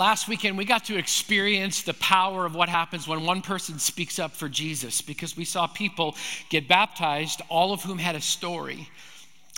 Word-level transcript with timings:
Last 0.00 0.28
weekend 0.28 0.56
we 0.56 0.64
got 0.64 0.86
to 0.86 0.96
experience 0.96 1.82
the 1.82 1.92
power 1.92 2.46
of 2.46 2.54
what 2.54 2.70
happens 2.70 3.06
when 3.06 3.26
one 3.26 3.42
person 3.42 3.78
speaks 3.78 4.18
up 4.18 4.30
for 4.32 4.48
Jesus 4.48 5.02
because 5.02 5.36
we 5.36 5.44
saw 5.44 5.66
people 5.66 6.16
get 6.48 6.66
baptized, 6.66 7.42
all 7.50 7.74
of 7.74 7.82
whom 7.82 7.98
had 7.98 8.16
a 8.16 8.20
story. 8.22 8.88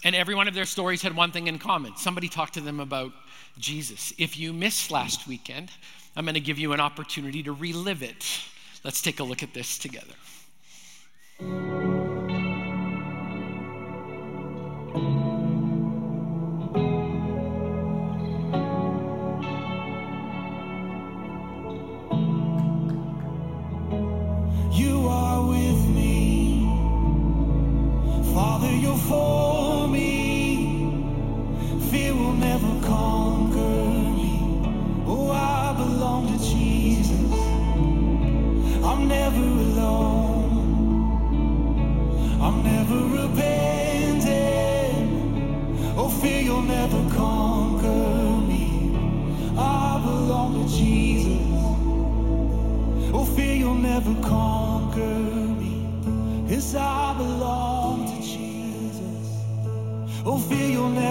And 0.02 0.16
every 0.16 0.34
one 0.34 0.48
of 0.48 0.54
their 0.54 0.64
stories 0.64 1.00
had 1.00 1.14
one 1.14 1.30
thing 1.30 1.46
in 1.46 1.60
common 1.60 1.96
somebody 1.96 2.28
talked 2.28 2.54
to 2.54 2.60
them 2.60 2.80
about 2.80 3.12
Jesus. 3.56 4.12
If 4.18 4.36
you 4.36 4.52
missed 4.52 4.90
last 4.90 5.28
weekend, 5.28 5.70
I'm 6.16 6.24
going 6.24 6.34
to 6.34 6.40
give 6.40 6.58
you 6.58 6.72
an 6.72 6.80
opportunity 6.80 7.44
to 7.44 7.52
relive 7.52 8.02
it. 8.02 8.26
Let's 8.82 9.00
take 9.00 9.20
a 9.20 9.24
look 9.24 9.44
at 9.44 9.54
this 9.54 9.78
together. 9.78 10.14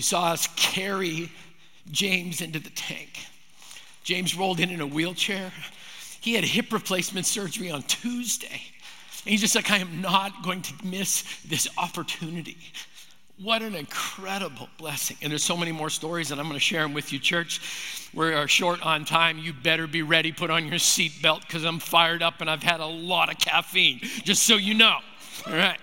saw 0.00 0.32
us 0.32 0.48
carry 0.56 1.30
James 1.90 2.40
into 2.40 2.58
the 2.58 2.70
tank. 2.70 3.18
James 4.04 4.36
rolled 4.36 4.60
in 4.60 4.70
in 4.70 4.80
a 4.80 4.86
wheelchair. 4.86 5.52
He 6.20 6.34
had 6.34 6.44
hip 6.44 6.72
replacement 6.72 7.26
surgery 7.26 7.70
on 7.70 7.82
Tuesday. 7.82 8.62
And 9.24 9.30
he's 9.30 9.40
just 9.40 9.54
like, 9.54 9.70
I 9.70 9.78
am 9.78 10.00
not 10.00 10.42
going 10.42 10.62
to 10.62 10.72
miss 10.84 11.24
this 11.42 11.68
opportunity. 11.78 12.56
What 13.40 13.62
an 13.62 13.74
incredible 13.74 14.68
blessing. 14.78 15.16
And 15.20 15.30
there's 15.30 15.42
so 15.42 15.56
many 15.56 15.72
more 15.72 15.90
stories, 15.90 16.30
and 16.30 16.40
I'm 16.40 16.46
going 16.46 16.54
to 16.54 16.60
share 16.60 16.82
them 16.82 16.94
with 16.94 17.12
you, 17.12 17.18
church. 17.18 18.08
We 18.14 18.32
are 18.32 18.46
short 18.46 18.84
on 18.84 19.04
time. 19.04 19.38
You 19.38 19.52
better 19.52 19.86
be 19.86 20.02
ready. 20.02 20.32
Put 20.32 20.50
on 20.50 20.66
your 20.66 20.78
seatbelt 20.78 21.40
because 21.40 21.64
I'm 21.64 21.78
fired 21.78 22.22
up 22.22 22.40
and 22.40 22.48
I've 22.48 22.62
had 22.62 22.80
a 22.80 22.86
lot 22.86 23.30
of 23.30 23.38
caffeine, 23.38 24.00
just 24.00 24.44
so 24.44 24.54
you 24.56 24.74
know. 24.74 24.98
All 25.46 25.54
right. 25.54 25.78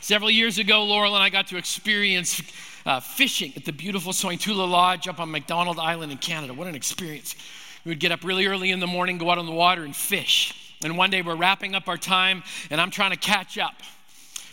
Several 0.00 0.30
years 0.30 0.58
ago, 0.58 0.82
Laurel 0.84 1.14
and 1.14 1.22
I 1.22 1.28
got 1.28 1.46
to 1.48 1.56
experience 1.56 2.42
uh, 2.90 2.98
fishing 2.98 3.52
at 3.54 3.64
the 3.64 3.72
beautiful 3.72 4.12
Sointula 4.12 4.68
Lodge 4.68 5.06
up 5.06 5.20
on 5.20 5.30
McDonald 5.30 5.78
Island 5.78 6.10
in 6.10 6.18
Canada. 6.18 6.52
What 6.52 6.66
an 6.66 6.74
experience. 6.74 7.36
We 7.84 7.92
would 7.92 8.00
get 8.00 8.10
up 8.10 8.24
really 8.24 8.46
early 8.46 8.72
in 8.72 8.80
the 8.80 8.86
morning, 8.88 9.16
go 9.16 9.30
out 9.30 9.38
on 9.38 9.46
the 9.46 9.52
water, 9.52 9.84
and 9.84 9.94
fish. 9.94 10.74
And 10.82 10.98
one 10.98 11.08
day 11.08 11.22
we're 11.22 11.36
wrapping 11.36 11.76
up 11.76 11.86
our 11.86 11.96
time, 11.96 12.42
and 12.68 12.80
I'm 12.80 12.90
trying 12.90 13.12
to 13.12 13.16
catch 13.16 13.58
up. 13.58 13.74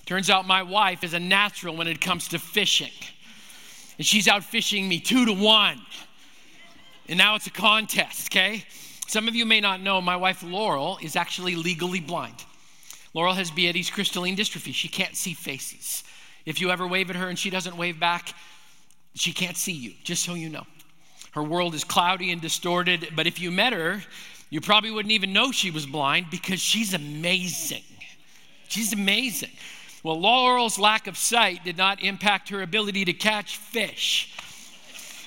Turns 0.06 0.30
out 0.30 0.46
my 0.46 0.62
wife 0.62 1.04
is 1.04 1.16
a 1.16 1.20
natural 1.20 1.76
when 1.76 1.88
it 1.88 2.00
comes 2.00 2.28
to 2.28 2.38
fishing. 2.38 2.92
And 3.98 4.06
she's 4.06 4.28
out 4.28 4.44
fishing 4.44 4.88
me 4.88 5.00
two 5.00 5.26
to 5.26 5.34
one. 5.34 5.82
And 7.10 7.18
now 7.18 7.34
it's 7.34 7.48
a 7.48 7.52
contest, 7.52 8.28
okay? 8.28 8.64
Some 9.08 9.28
of 9.28 9.34
you 9.34 9.48
may 9.48 9.62
not 9.62 9.82
know 9.82 10.00
my 10.00 10.16
wife 10.16 10.44
Laurel 10.44 11.00
is 11.02 11.16
actually 11.16 11.56
legally 11.56 12.02
blind. 12.02 12.46
Laurel 13.16 13.34
has 13.34 13.50
Bietti's 13.50 13.90
crystalline 13.90 14.36
dystrophy. 14.36 14.76
She 14.76 14.90
can't 14.90 15.16
see 15.16 15.34
faces. 15.34 16.04
If 16.48 16.62
you 16.62 16.72
ever 16.72 16.88
wave 16.88 17.10
at 17.10 17.18
her 17.18 17.28
and 17.28 17.38
she 17.38 17.50
doesn't 17.50 17.76
wave 17.76 18.00
back, 18.00 18.34
she 19.16 19.34
can't 19.34 19.58
see 19.58 19.74
you, 19.74 19.92
just 20.06 20.24
so 20.24 20.34
you 20.34 20.48
know. 20.48 20.66
Her 21.34 21.44
world 21.44 21.76
is 21.76 21.84
cloudy 21.84 22.32
and 22.32 22.42
distorted, 22.42 23.10
but 23.18 23.28
if 23.28 23.42
you 23.42 23.52
met 23.52 23.74
her, 23.74 24.02
you 24.50 24.62
probably 24.62 24.90
wouldn't 24.90 25.12
even 25.12 25.34
know 25.34 25.52
she 25.52 25.72
was 25.72 25.86
blind 25.86 26.28
because 26.32 26.62
she's 26.62 26.94
amazing. 26.94 27.84
She's 28.70 28.94
amazing. 28.94 29.52
Well, 30.04 30.22
Laurel's 30.22 30.80
lack 30.80 31.08
of 31.08 31.18
sight 31.18 31.66
did 31.66 31.76
not 31.76 32.02
impact 32.02 32.48
her 32.48 32.62
ability 32.62 33.04
to 33.04 33.14
catch 33.14 33.58
fish. 33.58 34.34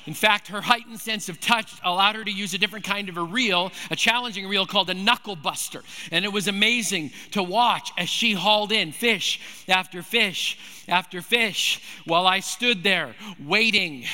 In 0.07 0.15
fact, 0.15 0.49
her 0.49 0.61
heightened 0.61 1.01
sense 1.01 1.29
of 1.29 1.41
touch 1.41 1.73
allowed 1.85 2.17
her 2.17 2.25
to 2.25 2.31
use 2.31 2.55
a 2.55 2.59
different 2.59 2.85
kind 2.85 3.09
of 3.09 3.17
a 3.17 3.23
reel, 3.23 3.73
a 3.91 3.97
challenging 3.97 4.49
reel 4.49 4.67
called 4.67 4.91
a 4.91 4.95
knuckle 4.95 5.37
buster. 5.37 5.83
And 6.11 6.25
it 6.25 6.33
was 6.33 6.49
amazing 6.49 7.13
to 7.33 7.43
watch 7.43 7.93
as 7.99 8.09
she 8.09 8.33
hauled 8.33 8.73
in 8.73 8.93
fish 8.93 9.41
after 9.69 10.03
fish 10.03 10.59
after 10.89 11.23
fish 11.23 11.83
while 12.05 12.27
I 12.27 12.41
stood 12.41 12.83
there 12.83 13.15
waiting 13.39 14.05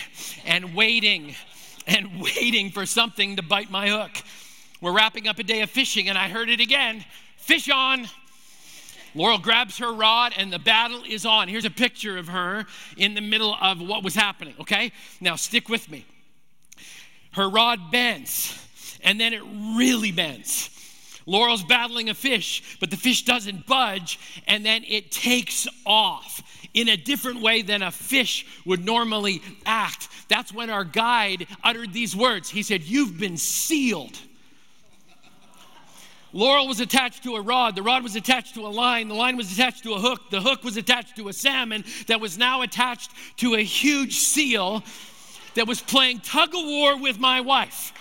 and 0.44 0.74
waiting 0.74 1.34
and 1.86 2.20
waiting 2.20 2.70
for 2.70 2.86
something 2.86 3.36
to 3.36 3.42
bite 3.42 3.70
my 3.70 3.88
hook. 3.88 4.22
We're 4.80 4.92
wrapping 4.92 5.26
up 5.26 5.38
a 5.38 5.42
day 5.42 5.62
of 5.62 5.70
fishing, 5.70 6.08
and 6.08 6.18
I 6.18 6.28
heard 6.28 6.50
it 6.50 6.60
again 6.60 7.04
fish 7.36 7.70
on. 7.70 8.08
Laurel 9.16 9.38
grabs 9.38 9.78
her 9.78 9.92
rod 9.92 10.34
and 10.36 10.52
the 10.52 10.58
battle 10.58 11.02
is 11.08 11.24
on. 11.24 11.48
Here's 11.48 11.64
a 11.64 11.70
picture 11.70 12.18
of 12.18 12.28
her 12.28 12.66
in 12.96 13.14
the 13.14 13.22
middle 13.22 13.56
of 13.60 13.80
what 13.80 14.04
was 14.04 14.14
happening, 14.14 14.54
okay? 14.60 14.92
Now 15.20 15.36
stick 15.36 15.68
with 15.68 15.90
me. 15.90 16.04
Her 17.32 17.48
rod 17.48 17.90
bends 17.90 18.62
and 19.02 19.18
then 19.18 19.32
it 19.32 19.42
really 19.76 20.12
bends. 20.12 20.70
Laurel's 21.24 21.64
battling 21.64 22.08
a 22.08 22.14
fish, 22.14 22.76
but 22.78 22.90
the 22.90 22.96
fish 22.96 23.24
doesn't 23.24 23.66
budge 23.66 24.20
and 24.46 24.64
then 24.64 24.84
it 24.86 25.10
takes 25.10 25.66
off 25.84 26.42
in 26.74 26.88
a 26.88 26.96
different 26.96 27.40
way 27.40 27.62
than 27.62 27.82
a 27.82 27.90
fish 27.90 28.46
would 28.66 28.84
normally 28.84 29.42
act. 29.64 30.08
That's 30.28 30.52
when 30.52 30.68
our 30.68 30.84
guide 30.84 31.46
uttered 31.64 31.92
these 31.92 32.14
words. 32.14 32.50
He 32.50 32.62
said, 32.62 32.82
You've 32.82 33.18
been 33.18 33.38
sealed. 33.38 34.18
Laurel 36.36 36.68
was 36.68 36.80
attached 36.80 37.22
to 37.22 37.36
a 37.36 37.40
rod. 37.40 37.74
The 37.74 37.82
rod 37.82 38.02
was 38.02 38.14
attached 38.14 38.54
to 38.56 38.66
a 38.66 38.68
line. 38.68 39.08
The 39.08 39.14
line 39.14 39.38
was 39.38 39.50
attached 39.50 39.84
to 39.84 39.94
a 39.94 39.98
hook. 39.98 40.28
The 40.30 40.42
hook 40.42 40.64
was 40.64 40.76
attached 40.76 41.16
to 41.16 41.28
a 41.28 41.32
salmon 41.32 41.82
that 42.08 42.20
was 42.20 42.36
now 42.36 42.60
attached 42.60 43.10
to 43.38 43.54
a 43.54 43.62
huge 43.62 44.16
seal 44.16 44.84
that 45.54 45.66
was 45.66 45.80
playing 45.80 46.20
tug 46.20 46.54
of 46.54 46.62
war 46.62 46.98
with 46.98 47.18
my 47.18 47.40
wife. 47.40 47.94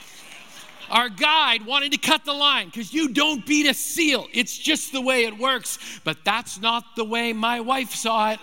Our 0.89 1.07
guide 1.07 1.65
wanted 1.65 1.93
to 1.93 1.97
cut 1.97 2.25
the 2.25 2.33
line 2.33 2.65
because 2.65 2.93
you 2.93 3.07
don't 3.07 3.45
beat 3.45 3.67
a 3.67 3.73
seal. 3.73 4.27
It's 4.33 4.57
just 4.57 4.91
the 4.91 5.01
way 5.01 5.23
it 5.23 5.37
works. 5.37 5.79
But 6.03 6.17
that's 6.25 6.59
not 6.59 6.83
the 6.97 7.05
way 7.05 7.31
my 7.31 7.61
wife 7.61 7.95
saw 7.95 8.31
it. 8.31 8.39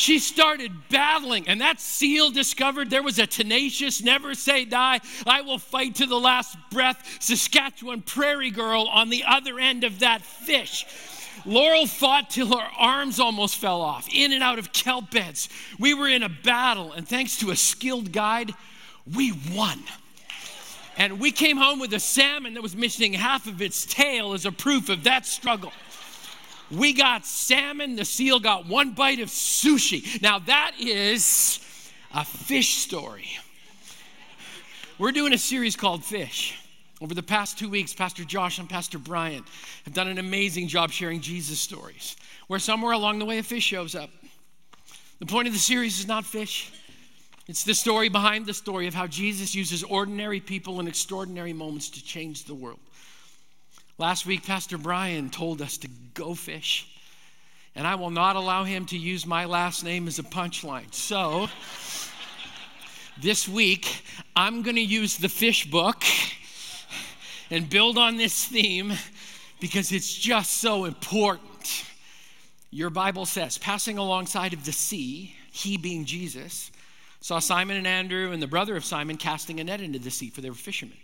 She 0.00 0.18
started 0.18 0.72
battling, 0.88 1.46
and 1.46 1.60
that 1.60 1.78
seal 1.78 2.30
discovered 2.30 2.88
there 2.88 3.02
was 3.02 3.18
a 3.18 3.26
tenacious, 3.26 4.02
never 4.02 4.34
say 4.34 4.64
die, 4.64 5.02
I 5.26 5.42
will 5.42 5.58
fight 5.58 5.96
to 5.96 6.06
the 6.06 6.18
last 6.18 6.56
breath 6.70 7.18
Saskatchewan 7.20 8.00
prairie 8.00 8.50
girl 8.50 8.88
on 8.88 9.10
the 9.10 9.24
other 9.24 9.58
end 9.58 9.84
of 9.84 9.98
that 9.98 10.22
fish. 10.22 10.86
Laurel 11.44 11.86
fought 11.86 12.30
till 12.30 12.46
her 12.46 12.68
arms 12.78 13.20
almost 13.20 13.56
fell 13.56 13.82
off, 13.82 14.08
in 14.10 14.32
and 14.32 14.42
out 14.42 14.58
of 14.58 14.72
kelp 14.72 15.10
beds. 15.10 15.50
We 15.78 15.92
were 15.92 16.08
in 16.08 16.22
a 16.22 16.30
battle, 16.30 16.92
and 16.92 17.06
thanks 17.06 17.36
to 17.40 17.50
a 17.50 17.56
skilled 17.56 18.10
guide, 18.10 18.54
we 19.14 19.34
won. 19.54 19.80
And 20.96 21.20
we 21.20 21.30
came 21.30 21.58
home 21.58 21.78
with 21.78 21.92
a 21.92 22.00
salmon 22.00 22.54
that 22.54 22.62
was 22.62 22.74
missing 22.74 23.12
half 23.12 23.46
of 23.46 23.60
its 23.60 23.84
tail 23.84 24.32
as 24.32 24.46
a 24.46 24.52
proof 24.52 24.88
of 24.88 25.04
that 25.04 25.26
struggle. 25.26 25.72
We 26.70 26.92
got 26.92 27.26
salmon, 27.26 27.96
the 27.96 28.04
seal 28.04 28.38
got 28.38 28.66
one 28.66 28.92
bite 28.92 29.20
of 29.20 29.28
sushi. 29.28 30.20
Now, 30.22 30.38
that 30.40 30.72
is 30.78 31.58
a 32.14 32.24
fish 32.24 32.74
story. 32.74 33.28
We're 34.98 35.12
doing 35.12 35.32
a 35.32 35.38
series 35.38 35.76
called 35.76 36.04
Fish. 36.04 36.56
Over 37.00 37.14
the 37.14 37.22
past 37.22 37.58
two 37.58 37.70
weeks, 37.70 37.94
Pastor 37.94 38.24
Josh 38.24 38.58
and 38.58 38.68
Pastor 38.68 38.98
Brian 38.98 39.42
have 39.84 39.94
done 39.94 40.08
an 40.08 40.18
amazing 40.18 40.68
job 40.68 40.90
sharing 40.90 41.20
Jesus 41.20 41.58
stories, 41.58 42.16
where 42.46 42.58
somewhere 42.58 42.92
along 42.92 43.18
the 43.18 43.24
way 43.24 43.38
a 43.38 43.42
fish 43.42 43.64
shows 43.64 43.94
up. 43.94 44.10
The 45.18 45.26
point 45.26 45.48
of 45.48 45.54
the 45.54 45.60
series 45.60 45.98
is 45.98 46.06
not 46.06 46.24
fish, 46.26 46.70
it's 47.50 47.64
the 47.64 47.74
story 47.74 48.08
behind 48.08 48.46
the 48.46 48.54
story 48.54 48.86
of 48.86 48.94
how 48.94 49.08
Jesus 49.08 49.56
uses 49.56 49.82
ordinary 49.82 50.38
people 50.38 50.78
in 50.78 50.86
extraordinary 50.86 51.52
moments 51.52 51.88
to 51.90 52.04
change 52.04 52.44
the 52.44 52.54
world. 52.54 52.78
Last 54.00 54.24
week, 54.24 54.46
Pastor 54.46 54.78
Brian 54.78 55.28
told 55.28 55.60
us 55.60 55.76
to 55.76 55.88
go 56.14 56.34
fish, 56.34 56.88
and 57.74 57.86
I 57.86 57.96
will 57.96 58.08
not 58.08 58.34
allow 58.34 58.64
him 58.64 58.86
to 58.86 58.96
use 58.96 59.26
my 59.26 59.44
last 59.44 59.84
name 59.84 60.08
as 60.08 60.18
a 60.18 60.22
punchline. 60.22 60.94
So, 60.94 61.50
this 63.20 63.46
week, 63.46 64.02
I'm 64.34 64.62
going 64.62 64.76
to 64.76 64.80
use 64.80 65.18
the 65.18 65.28
fish 65.28 65.70
book 65.70 66.02
and 67.50 67.68
build 67.68 67.98
on 67.98 68.16
this 68.16 68.46
theme 68.46 68.94
because 69.60 69.92
it's 69.92 70.14
just 70.14 70.52
so 70.62 70.86
important. 70.86 71.84
Your 72.70 72.88
Bible 72.88 73.26
says, 73.26 73.58
passing 73.58 73.98
alongside 73.98 74.54
of 74.54 74.64
the 74.64 74.72
sea, 74.72 75.34
he 75.52 75.76
being 75.76 76.06
Jesus, 76.06 76.70
saw 77.20 77.38
Simon 77.38 77.76
and 77.76 77.86
Andrew 77.86 78.32
and 78.32 78.42
the 78.42 78.46
brother 78.46 78.76
of 78.76 78.84
Simon 78.86 79.18
casting 79.18 79.60
a 79.60 79.64
net 79.64 79.82
into 79.82 79.98
the 79.98 80.10
sea, 80.10 80.30
for 80.30 80.40
they 80.40 80.48
were 80.48 80.56
fishermen. 80.56 80.96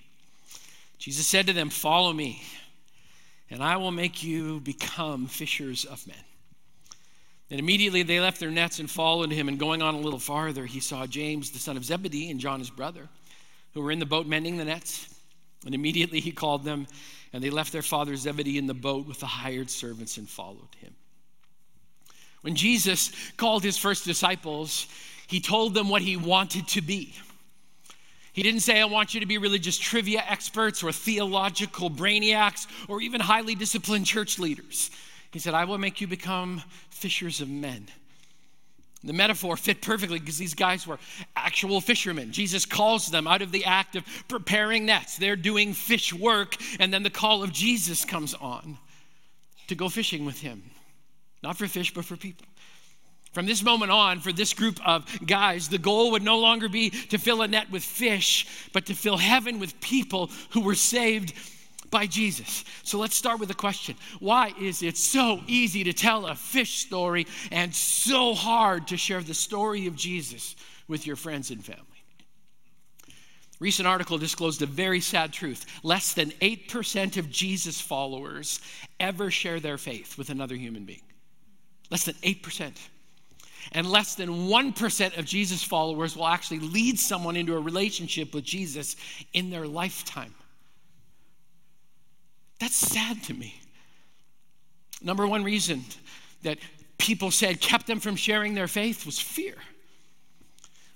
Jesus 0.98 1.26
said 1.26 1.46
to 1.46 1.52
them, 1.52 1.68
Follow 1.68 2.14
me 2.14 2.42
and 3.50 3.62
I 3.62 3.76
will 3.76 3.90
make 3.90 4.22
you 4.22 4.60
become 4.60 5.26
fishers 5.26 5.84
of 5.84 6.06
men. 6.06 6.16
And 7.50 7.60
immediately 7.60 8.02
they 8.02 8.18
left 8.18 8.40
their 8.40 8.50
nets 8.50 8.80
and 8.80 8.90
followed 8.90 9.30
him. 9.30 9.48
And 9.48 9.58
going 9.58 9.82
on 9.82 9.94
a 9.94 10.00
little 10.00 10.18
farther, 10.18 10.66
he 10.66 10.80
saw 10.80 11.06
James, 11.06 11.50
the 11.50 11.58
son 11.58 11.76
of 11.76 11.84
Zebedee, 11.84 12.30
and 12.30 12.40
John, 12.40 12.58
his 12.58 12.70
brother, 12.70 13.08
who 13.72 13.82
were 13.82 13.92
in 13.92 14.00
the 14.00 14.06
boat 14.06 14.26
mending 14.26 14.56
the 14.56 14.64
nets. 14.64 15.14
And 15.64 15.74
immediately 15.74 16.20
he 16.20 16.32
called 16.32 16.64
them, 16.64 16.86
and 17.32 17.42
they 17.42 17.50
left 17.50 17.72
their 17.72 17.82
father 17.82 18.16
Zebedee 18.16 18.58
in 18.58 18.66
the 18.66 18.74
boat 18.74 19.06
with 19.06 19.20
the 19.20 19.26
hired 19.26 19.70
servants 19.70 20.16
and 20.16 20.28
followed 20.28 20.74
him. 20.80 20.94
When 22.42 22.56
Jesus 22.56 23.12
called 23.36 23.62
his 23.62 23.76
first 23.76 24.04
disciples, 24.04 24.86
he 25.26 25.40
told 25.40 25.74
them 25.74 25.88
what 25.88 26.02
he 26.02 26.16
wanted 26.16 26.68
to 26.68 26.80
be. 26.80 27.14
He 28.36 28.42
didn't 28.42 28.60
say, 28.60 28.78
I 28.78 28.84
want 28.84 29.14
you 29.14 29.20
to 29.20 29.26
be 29.26 29.38
religious 29.38 29.78
trivia 29.78 30.22
experts 30.28 30.82
or 30.82 30.92
theological 30.92 31.90
brainiacs 31.90 32.66
or 32.86 33.00
even 33.00 33.18
highly 33.18 33.54
disciplined 33.54 34.04
church 34.04 34.38
leaders. 34.38 34.90
He 35.30 35.38
said, 35.38 35.54
I 35.54 35.64
will 35.64 35.78
make 35.78 36.02
you 36.02 36.06
become 36.06 36.62
fishers 36.90 37.40
of 37.40 37.48
men. 37.48 37.86
The 39.02 39.14
metaphor 39.14 39.56
fit 39.56 39.80
perfectly 39.80 40.18
because 40.18 40.36
these 40.36 40.52
guys 40.52 40.86
were 40.86 40.98
actual 41.34 41.80
fishermen. 41.80 42.30
Jesus 42.30 42.66
calls 42.66 43.06
them 43.06 43.26
out 43.26 43.40
of 43.40 43.52
the 43.52 43.64
act 43.64 43.96
of 43.96 44.04
preparing 44.28 44.84
nets. 44.84 45.16
They're 45.16 45.34
doing 45.34 45.72
fish 45.72 46.12
work, 46.12 46.56
and 46.78 46.92
then 46.92 47.04
the 47.04 47.08
call 47.08 47.42
of 47.42 47.54
Jesus 47.54 48.04
comes 48.04 48.34
on 48.34 48.76
to 49.68 49.74
go 49.74 49.88
fishing 49.88 50.26
with 50.26 50.40
him. 50.40 50.62
Not 51.42 51.56
for 51.56 51.66
fish, 51.68 51.94
but 51.94 52.04
for 52.04 52.16
people. 52.16 52.46
From 53.36 53.44
this 53.44 53.62
moment 53.62 53.92
on, 53.92 54.20
for 54.20 54.32
this 54.32 54.54
group 54.54 54.80
of 54.82 55.04
guys, 55.26 55.68
the 55.68 55.76
goal 55.76 56.12
would 56.12 56.22
no 56.22 56.38
longer 56.38 56.70
be 56.70 56.88
to 56.88 57.18
fill 57.18 57.42
a 57.42 57.46
net 57.46 57.70
with 57.70 57.84
fish, 57.84 58.46
but 58.72 58.86
to 58.86 58.94
fill 58.94 59.18
heaven 59.18 59.58
with 59.58 59.78
people 59.82 60.30
who 60.52 60.62
were 60.62 60.74
saved 60.74 61.34
by 61.90 62.06
Jesus. 62.06 62.64
So 62.82 62.98
let's 62.98 63.14
start 63.14 63.38
with 63.38 63.50
the 63.50 63.54
question 63.54 63.94
Why 64.20 64.54
is 64.58 64.82
it 64.82 64.96
so 64.96 65.42
easy 65.46 65.84
to 65.84 65.92
tell 65.92 66.24
a 66.24 66.34
fish 66.34 66.78
story 66.78 67.26
and 67.52 67.74
so 67.74 68.32
hard 68.32 68.86
to 68.86 68.96
share 68.96 69.20
the 69.20 69.34
story 69.34 69.86
of 69.86 69.96
Jesus 69.96 70.56
with 70.88 71.06
your 71.06 71.16
friends 71.16 71.50
and 71.50 71.62
family? 71.62 71.84
Recent 73.60 73.86
article 73.86 74.16
disclosed 74.16 74.62
a 74.62 74.66
very 74.66 75.02
sad 75.02 75.34
truth. 75.34 75.66
Less 75.82 76.14
than 76.14 76.30
8% 76.40 77.18
of 77.18 77.28
Jesus 77.28 77.82
followers 77.82 78.60
ever 78.98 79.30
share 79.30 79.60
their 79.60 79.76
faith 79.76 80.16
with 80.16 80.30
another 80.30 80.54
human 80.56 80.86
being. 80.86 81.02
Less 81.90 82.06
than 82.06 82.14
8% 82.22 82.72
and 83.72 83.86
less 83.88 84.14
than 84.14 84.48
1% 84.48 85.18
of 85.18 85.24
Jesus' 85.24 85.62
followers 85.62 86.16
will 86.16 86.26
actually 86.26 86.60
lead 86.60 86.98
someone 86.98 87.36
into 87.36 87.54
a 87.54 87.60
relationship 87.60 88.34
with 88.34 88.44
Jesus 88.44 88.96
in 89.32 89.50
their 89.50 89.66
lifetime. 89.66 90.34
That's 92.60 92.76
sad 92.76 93.22
to 93.24 93.34
me. 93.34 93.60
Number 95.02 95.26
one 95.26 95.44
reason 95.44 95.84
that 96.42 96.58
people 96.98 97.30
said 97.30 97.60
kept 97.60 97.86
them 97.86 98.00
from 98.00 98.16
sharing 98.16 98.54
their 98.54 98.68
faith 98.68 99.04
was 99.04 99.18
fear. 99.18 99.54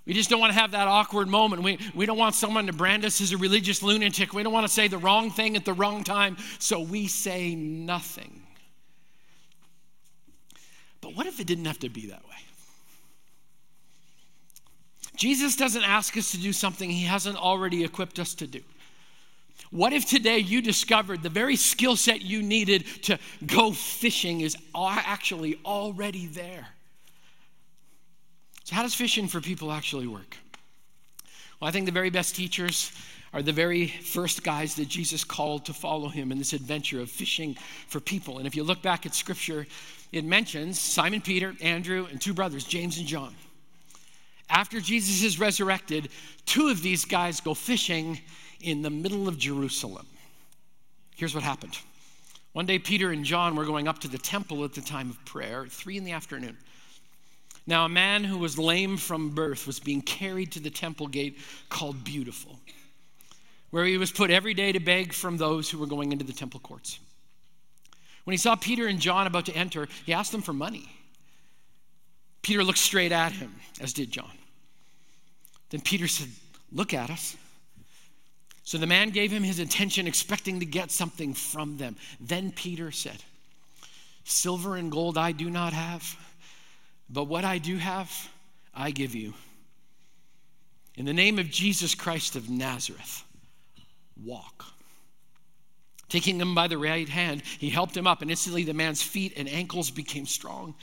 We 0.06 0.14
just 0.14 0.30
don't 0.30 0.40
want 0.40 0.52
to 0.52 0.58
have 0.58 0.72
that 0.72 0.88
awkward 0.88 1.28
moment. 1.28 1.62
We, 1.62 1.78
we 1.94 2.06
don't 2.06 2.18
want 2.18 2.34
someone 2.34 2.66
to 2.66 2.72
brand 2.72 3.04
us 3.04 3.20
as 3.20 3.32
a 3.32 3.36
religious 3.36 3.82
lunatic. 3.82 4.32
We 4.32 4.42
don't 4.42 4.52
want 4.52 4.66
to 4.66 4.72
say 4.72 4.88
the 4.88 4.98
wrong 4.98 5.30
thing 5.30 5.56
at 5.56 5.64
the 5.64 5.74
wrong 5.74 6.02
time, 6.02 6.36
so 6.58 6.80
we 6.80 7.06
say 7.06 7.54
nothing. 7.54 8.42
But 11.00 11.14
what 11.14 11.26
if 11.26 11.38
it 11.38 11.46
didn't 11.46 11.66
have 11.66 11.78
to 11.80 11.88
be 11.88 12.06
that 12.06 12.24
way? 12.24 12.36
Jesus 15.20 15.54
doesn't 15.54 15.82
ask 15.82 16.16
us 16.16 16.30
to 16.30 16.38
do 16.38 16.50
something 16.50 16.88
he 16.88 17.04
hasn't 17.04 17.36
already 17.36 17.84
equipped 17.84 18.18
us 18.18 18.32
to 18.36 18.46
do. 18.46 18.62
What 19.70 19.92
if 19.92 20.06
today 20.06 20.38
you 20.38 20.62
discovered 20.62 21.22
the 21.22 21.28
very 21.28 21.56
skill 21.56 21.94
set 21.94 22.22
you 22.22 22.42
needed 22.42 22.86
to 23.02 23.18
go 23.44 23.72
fishing 23.72 24.40
is 24.40 24.56
actually 24.74 25.60
already 25.62 26.24
there? 26.24 26.66
So, 28.64 28.74
how 28.74 28.82
does 28.82 28.94
fishing 28.94 29.28
for 29.28 29.42
people 29.42 29.70
actually 29.70 30.06
work? 30.06 30.38
Well, 31.60 31.68
I 31.68 31.70
think 31.70 31.84
the 31.84 31.92
very 31.92 32.08
best 32.08 32.34
teachers 32.34 32.90
are 33.34 33.42
the 33.42 33.52
very 33.52 33.88
first 33.88 34.42
guys 34.42 34.74
that 34.76 34.88
Jesus 34.88 35.22
called 35.22 35.66
to 35.66 35.74
follow 35.74 36.08
him 36.08 36.32
in 36.32 36.38
this 36.38 36.54
adventure 36.54 36.98
of 36.98 37.10
fishing 37.10 37.58
for 37.88 38.00
people. 38.00 38.38
And 38.38 38.46
if 38.46 38.56
you 38.56 38.64
look 38.64 38.80
back 38.80 39.04
at 39.04 39.14
scripture, 39.14 39.66
it 40.12 40.24
mentions 40.24 40.80
Simon 40.80 41.20
Peter, 41.20 41.54
Andrew, 41.60 42.06
and 42.10 42.18
two 42.18 42.32
brothers, 42.32 42.64
James 42.64 42.96
and 42.96 43.06
John. 43.06 43.34
After 44.50 44.80
Jesus 44.80 45.22
is 45.22 45.38
resurrected, 45.38 46.08
two 46.44 46.68
of 46.68 46.82
these 46.82 47.04
guys 47.04 47.40
go 47.40 47.54
fishing 47.54 48.20
in 48.60 48.82
the 48.82 48.90
middle 48.90 49.28
of 49.28 49.38
Jerusalem. 49.38 50.06
Here's 51.16 51.34
what 51.34 51.44
happened. 51.44 51.78
One 52.52 52.66
day, 52.66 52.80
Peter 52.80 53.12
and 53.12 53.24
John 53.24 53.54
were 53.54 53.64
going 53.64 53.86
up 53.86 54.00
to 54.00 54.08
the 54.08 54.18
temple 54.18 54.64
at 54.64 54.74
the 54.74 54.80
time 54.80 55.08
of 55.08 55.24
prayer, 55.24 55.66
three 55.66 55.96
in 55.96 56.04
the 56.04 56.12
afternoon. 56.12 56.56
Now, 57.66 57.84
a 57.84 57.88
man 57.88 58.24
who 58.24 58.38
was 58.38 58.58
lame 58.58 58.96
from 58.96 59.30
birth 59.30 59.68
was 59.68 59.78
being 59.78 60.02
carried 60.02 60.50
to 60.52 60.60
the 60.60 60.70
temple 60.70 61.06
gate 61.06 61.38
called 61.68 62.02
Beautiful, 62.02 62.58
where 63.70 63.84
he 63.84 63.98
was 63.98 64.10
put 64.10 64.32
every 64.32 64.54
day 64.54 64.72
to 64.72 64.80
beg 64.80 65.12
from 65.12 65.36
those 65.36 65.70
who 65.70 65.78
were 65.78 65.86
going 65.86 66.10
into 66.10 66.24
the 66.24 66.32
temple 66.32 66.58
courts. 66.58 66.98
When 68.24 68.32
he 68.32 68.38
saw 68.38 68.56
Peter 68.56 68.88
and 68.88 68.98
John 68.98 69.28
about 69.28 69.46
to 69.46 69.54
enter, 69.54 69.86
he 70.04 70.12
asked 70.12 70.32
them 70.32 70.42
for 70.42 70.52
money. 70.52 70.90
Peter 72.42 72.64
looked 72.64 72.78
straight 72.78 73.12
at 73.12 73.32
him, 73.32 73.54
as 73.80 73.92
did 73.92 74.10
John. 74.10 74.32
Then 75.70 75.80
Peter 75.80 76.08
said, 76.08 76.28
Look 76.72 76.94
at 76.94 77.10
us. 77.10 77.36
So 78.62 78.78
the 78.78 78.86
man 78.86 79.10
gave 79.10 79.32
him 79.32 79.42
his 79.42 79.58
attention, 79.58 80.06
expecting 80.06 80.60
to 80.60 80.66
get 80.66 80.92
something 80.92 81.34
from 81.34 81.76
them. 81.76 81.96
Then 82.20 82.52
Peter 82.52 82.92
said, 82.92 83.24
Silver 84.24 84.76
and 84.76 84.92
gold 84.92 85.18
I 85.18 85.32
do 85.32 85.50
not 85.50 85.72
have, 85.72 86.16
but 87.08 87.24
what 87.24 87.44
I 87.44 87.58
do 87.58 87.76
have, 87.78 88.12
I 88.72 88.92
give 88.92 89.14
you. 89.14 89.34
In 90.94 91.04
the 91.04 91.12
name 91.12 91.38
of 91.38 91.50
Jesus 91.50 91.94
Christ 91.94 92.36
of 92.36 92.48
Nazareth, 92.48 93.24
walk. 94.22 94.66
Taking 96.08 96.40
him 96.40 96.54
by 96.54 96.68
the 96.68 96.78
right 96.78 97.08
hand, 97.08 97.42
he 97.58 97.70
helped 97.70 97.96
him 97.96 98.06
up, 98.06 98.22
and 98.22 98.30
instantly 98.30 98.64
the 98.64 98.74
man's 98.74 99.02
feet 99.02 99.32
and 99.36 99.48
ankles 99.48 99.90
became 99.90 100.26
strong. 100.26 100.74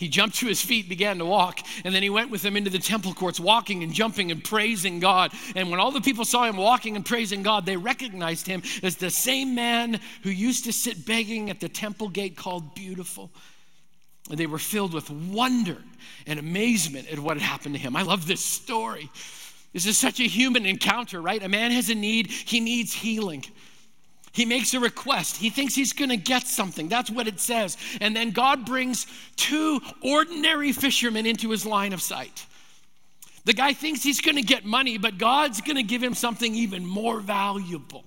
He 0.00 0.08
jumped 0.08 0.36
to 0.36 0.46
his 0.46 0.62
feet, 0.62 0.88
began 0.88 1.18
to 1.18 1.26
walk, 1.26 1.60
and 1.84 1.94
then 1.94 2.02
he 2.02 2.08
went 2.08 2.30
with 2.30 2.40
them 2.40 2.56
into 2.56 2.70
the 2.70 2.78
temple 2.78 3.12
courts, 3.12 3.38
walking 3.38 3.82
and 3.82 3.92
jumping 3.92 4.30
and 4.30 4.42
praising 4.42 4.98
God. 4.98 5.30
And 5.54 5.70
when 5.70 5.78
all 5.78 5.90
the 5.90 6.00
people 6.00 6.24
saw 6.24 6.44
him 6.44 6.56
walking 6.56 6.96
and 6.96 7.04
praising 7.04 7.42
God, 7.42 7.66
they 7.66 7.76
recognized 7.76 8.46
him 8.46 8.62
as 8.82 8.96
the 8.96 9.10
same 9.10 9.54
man 9.54 10.00
who 10.22 10.30
used 10.30 10.64
to 10.64 10.72
sit 10.72 11.04
begging 11.04 11.50
at 11.50 11.60
the 11.60 11.68
temple 11.68 12.08
gate 12.08 12.34
called 12.34 12.74
Beautiful. 12.74 13.30
And 14.30 14.38
they 14.38 14.46
were 14.46 14.58
filled 14.58 14.94
with 14.94 15.10
wonder 15.10 15.76
and 16.26 16.38
amazement 16.38 17.12
at 17.12 17.18
what 17.18 17.36
had 17.36 17.42
happened 17.42 17.74
to 17.74 17.80
him. 17.80 17.94
I 17.94 18.00
love 18.00 18.26
this 18.26 18.42
story. 18.42 19.10
This 19.74 19.84
is 19.84 19.98
such 19.98 20.18
a 20.18 20.22
human 20.22 20.64
encounter, 20.64 21.20
right? 21.20 21.42
A 21.42 21.48
man 21.48 21.72
has 21.72 21.90
a 21.90 21.94
need, 21.94 22.28
he 22.28 22.60
needs 22.60 22.94
healing. 22.94 23.44
He 24.32 24.44
makes 24.44 24.74
a 24.74 24.80
request. 24.80 25.36
He 25.36 25.50
thinks 25.50 25.74
he's 25.74 25.92
going 25.92 26.10
to 26.10 26.16
get 26.16 26.46
something. 26.46 26.88
That's 26.88 27.10
what 27.10 27.26
it 27.26 27.40
says. 27.40 27.76
And 28.00 28.14
then 28.14 28.30
God 28.30 28.64
brings 28.64 29.06
two 29.36 29.80
ordinary 30.02 30.72
fishermen 30.72 31.26
into 31.26 31.50
his 31.50 31.66
line 31.66 31.92
of 31.92 32.00
sight. 32.00 32.46
The 33.44 33.52
guy 33.52 33.72
thinks 33.72 34.02
he's 34.02 34.20
going 34.20 34.36
to 34.36 34.42
get 34.42 34.64
money, 34.64 34.98
but 34.98 35.18
God's 35.18 35.60
going 35.60 35.76
to 35.76 35.82
give 35.82 36.02
him 36.02 36.14
something 36.14 36.54
even 36.54 36.86
more 36.86 37.20
valuable. 37.20 38.04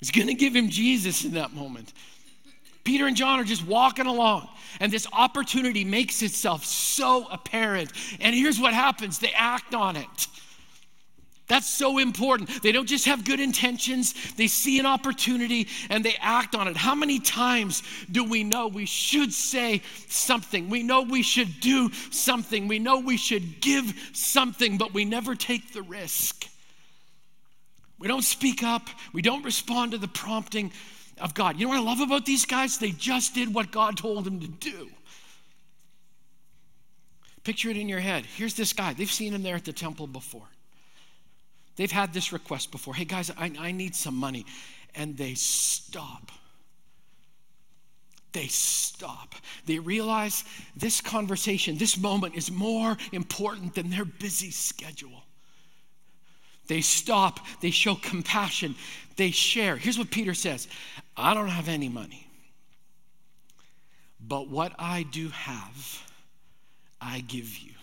He's 0.00 0.10
going 0.10 0.26
to 0.26 0.34
give 0.34 0.54
him 0.56 0.68
Jesus 0.68 1.24
in 1.24 1.34
that 1.34 1.52
moment. 1.52 1.92
Peter 2.82 3.06
and 3.06 3.16
John 3.16 3.40
are 3.40 3.44
just 3.44 3.66
walking 3.66 4.06
along, 4.06 4.48
and 4.80 4.92
this 4.92 5.06
opportunity 5.12 5.84
makes 5.84 6.22
itself 6.22 6.64
so 6.64 7.26
apparent. 7.30 7.92
And 8.20 8.34
here's 8.34 8.60
what 8.60 8.74
happens 8.74 9.18
they 9.18 9.32
act 9.34 9.74
on 9.74 9.96
it. 9.96 10.26
That's 11.48 11.68
so 11.68 11.98
important. 11.98 12.62
They 12.62 12.72
don't 12.72 12.88
just 12.88 13.04
have 13.04 13.24
good 13.24 13.38
intentions, 13.38 14.14
they 14.34 14.48
see 14.48 14.78
an 14.80 14.86
opportunity 14.86 15.68
and 15.90 16.04
they 16.04 16.16
act 16.20 16.54
on 16.56 16.66
it. 16.66 16.76
How 16.76 16.94
many 16.94 17.20
times 17.20 17.82
do 18.10 18.24
we 18.24 18.42
know 18.42 18.66
we 18.66 18.86
should 18.86 19.32
say 19.32 19.82
something? 20.08 20.68
We 20.68 20.82
know 20.82 21.02
we 21.02 21.22
should 21.22 21.60
do 21.60 21.92
something. 22.10 22.66
We 22.66 22.80
know 22.80 22.98
we 22.98 23.16
should 23.16 23.60
give 23.60 23.94
something, 24.12 24.76
but 24.76 24.92
we 24.92 25.04
never 25.04 25.34
take 25.36 25.72
the 25.72 25.82
risk. 25.82 26.48
We 27.98 28.08
don't 28.08 28.24
speak 28.24 28.62
up, 28.62 28.88
we 29.12 29.22
don't 29.22 29.44
respond 29.44 29.92
to 29.92 29.98
the 29.98 30.08
prompting 30.08 30.72
of 31.18 31.32
God. 31.32 31.58
You 31.58 31.66
know 31.66 31.70
what 31.70 31.78
I 31.78 31.82
love 31.82 32.00
about 32.00 32.26
these 32.26 32.44
guys? 32.44 32.76
They 32.76 32.90
just 32.90 33.34
did 33.34 33.54
what 33.54 33.70
God 33.70 33.96
told 33.96 34.24
them 34.24 34.40
to 34.40 34.48
do. 34.48 34.90
Picture 37.42 37.70
it 37.70 37.76
in 37.76 37.88
your 37.88 38.00
head. 38.00 38.26
Here's 38.26 38.54
this 38.54 38.72
guy. 38.72 38.92
They've 38.92 39.10
seen 39.10 39.32
him 39.32 39.42
there 39.42 39.54
at 39.54 39.64
the 39.64 39.72
temple 39.72 40.08
before. 40.08 40.48
They've 41.76 41.92
had 41.92 42.12
this 42.12 42.32
request 42.32 42.70
before 42.70 42.94
hey, 42.94 43.04
guys, 43.04 43.30
I, 43.30 43.52
I 43.58 43.72
need 43.72 43.94
some 43.94 44.16
money. 44.16 44.46
And 44.94 45.16
they 45.16 45.34
stop. 45.34 46.32
They 48.32 48.48
stop. 48.48 49.34
They 49.66 49.78
realize 49.78 50.44
this 50.76 51.00
conversation, 51.00 51.78
this 51.78 51.96
moment 51.98 52.34
is 52.34 52.50
more 52.50 52.96
important 53.12 53.74
than 53.74 53.90
their 53.90 54.04
busy 54.04 54.50
schedule. 54.50 55.22
They 56.66 56.80
stop, 56.80 57.40
they 57.60 57.70
show 57.70 57.94
compassion, 57.94 58.74
they 59.16 59.30
share. 59.30 59.76
Here's 59.76 59.98
what 59.98 60.10
Peter 60.10 60.34
says 60.34 60.68
I 61.16 61.32
don't 61.32 61.48
have 61.48 61.68
any 61.68 61.88
money, 61.88 62.26
but 64.20 64.48
what 64.48 64.72
I 64.78 65.04
do 65.04 65.28
have, 65.28 66.02
I 67.00 67.20
give 67.20 67.56
you. 67.58 67.75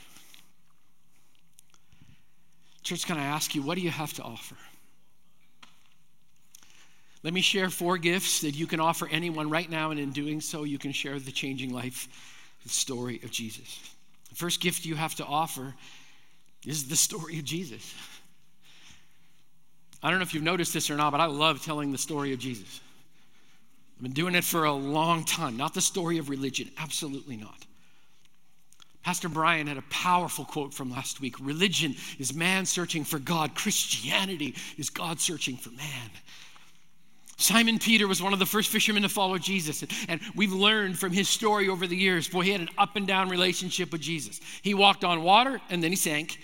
Church, 2.83 3.05
can 3.05 3.17
I 3.17 3.23
ask 3.23 3.55
you, 3.55 3.61
what 3.61 3.75
do 3.75 3.81
you 3.81 3.89
have 3.89 4.13
to 4.13 4.23
offer? 4.23 4.55
Let 7.23 7.33
me 7.33 7.39
share 7.39 7.69
four 7.69 7.97
gifts 7.97 8.41
that 8.41 8.51
you 8.51 8.67
can 8.67 8.81
offer 8.81 9.07
anyone 9.09 9.49
right 9.49 9.69
now, 9.69 9.91
and 9.91 9.99
in 9.99 10.11
doing 10.11 10.41
so, 10.41 10.65
you 10.65 10.77
can 10.77 10.91
share 10.91 11.17
the 11.19 11.31
changing 11.31 11.73
life, 11.73 12.09
the 12.63 12.69
story 12.69 13.21
of 13.23 13.31
Jesus. 13.31 13.79
The 14.29 14.35
first 14.35 14.59
gift 14.59 14.85
you 14.85 14.95
have 14.95 15.15
to 15.15 15.25
offer 15.25 15.73
is 16.65 16.89
the 16.89 16.97
story 16.97 17.39
of 17.39 17.45
Jesus. 17.45 17.93
I 20.01 20.09
don't 20.09 20.19
know 20.19 20.23
if 20.23 20.33
you've 20.33 20.43
noticed 20.43 20.73
this 20.73 20.89
or 20.89 20.95
not, 20.97 21.11
but 21.11 21.21
I 21.21 21.25
love 21.25 21.63
telling 21.63 21.93
the 21.93 21.97
story 21.97 22.33
of 22.33 22.39
Jesus. 22.39 22.81
I've 23.95 24.03
been 24.03 24.11
doing 24.11 24.35
it 24.35 24.43
for 24.43 24.65
a 24.65 24.73
long 24.73 25.23
time, 25.23 25.55
not 25.55 25.73
the 25.73 25.81
story 25.81 26.17
of 26.17 26.29
religion, 26.29 26.69
absolutely 26.77 27.37
not. 27.37 27.62
Pastor 29.13 29.29
Brian 29.29 29.67
had 29.67 29.77
a 29.77 29.83
powerful 29.91 30.43
quote 30.43 30.73
from 30.73 30.89
last 30.89 31.21
week 31.21 31.35
Religion 31.39 31.93
is 32.17 32.33
man 32.33 32.65
searching 32.65 33.03
for 33.03 33.19
God, 33.19 33.53
Christianity 33.53 34.55
is 34.75 34.89
God 34.89 35.19
searching 35.19 35.55
for 35.55 35.69
man. 35.69 36.09
Simon 37.37 37.77
Peter 37.77 38.07
was 38.07 38.23
one 38.23 38.33
of 38.33 38.39
the 38.39 38.45
first 38.47 38.71
fishermen 38.71 39.03
to 39.03 39.09
follow 39.09 39.37
Jesus. 39.37 39.83
And 40.07 40.19
we've 40.35 40.51
learned 40.51 40.97
from 40.97 41.11
his 41.11 41.29
story 41.29 41.69
over 41.69 41.85
the 41.85 41.95
years, 41.95 42.27
boy, 42.27 42.41
he 42.41 42.53
had 42.53 42.61
an 42.61 42.69
up 42.75 42.95
and 42.95 43.05
down 43.05 43.29
relationship 43.29 43.91
with 43.91 44.01
Jesus. 44.01 44.41
He 44.63 44.73
walked 44.73 45.03
on 45.03 45.21
water 45.21 45.61
and 45.69 45.83
then 45.83 45.91
he 45.91 45.95
sank. 45.95 46.39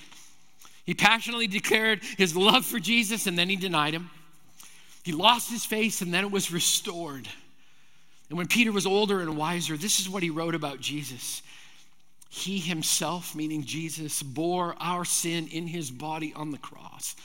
He 0.86 0.94
passionately 0.94 1.48
declared 1.48 2.04
his 2.20 2.36
love 2.36 2.68
for 2.68 2.78
Jesus 2.78 3.26
and 3.26 3.36
then 3.36 3.50
he 3.50 3.56
denied 3.56 3.96
him. 3.96 4.12
He 5.04 5.12
lost 5.12 5.50
his 5.50 5.66
face 5.66 6.02
and 6.02 6.14
then 6.14 6.24
it 6.24 6.30
was 6.30 6.52
restored. 6.52 7.28
And 8.30 8.38
when 8.38 8.46
Peter 8.46 8.72
was 8.72 8.86
older 8.86 9.22
and 9.22 9.36
wiser, 9.38 9.76
this 9.76 10.00
is 10.00 10.08
what 10.08 10.22
he 10.22 10.30
wrote 10.30 10.54
about 10.54 10.80
Jesus. 10.80 11.42
He 12.30 12.60
himself, 12.60 13.36
meaning 13.36 13.64
Jesus, 13.64 14.22
bore 14.22 14.76
our 14.80 15.04
sin 15.04 15.48
in 15.48 15.68
his 15.68 15.90
body 15.90 16.32
on 16.36 16.52
the 16.52 16.60
cross 16.60 17.16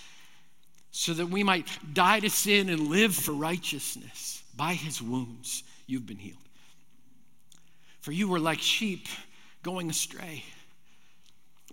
so 0.90 1.12
that 1.12 1.26
we 1.26 1.42
might 1.42 1.66
die 1.92 2.20
to 2.20 2.30
sin 2.30 2.68
and 2.70 2.88
live 2.88 3.14
for 3.14 3.32
righteousness. 3.32 4.42
By 4.56 4.74
his 4.74 5.02
wounds, 5.02 5.64
you've 5.86 6.06
been 6.06 6.16
healed. 6.16 6.38
For 8.00 8.12
you 8.12 8.28
were 8.28 8.38
like 8.38 8.60
sheep 8.60 9.08
going 9.62 9.90
astray. 9.90 10.44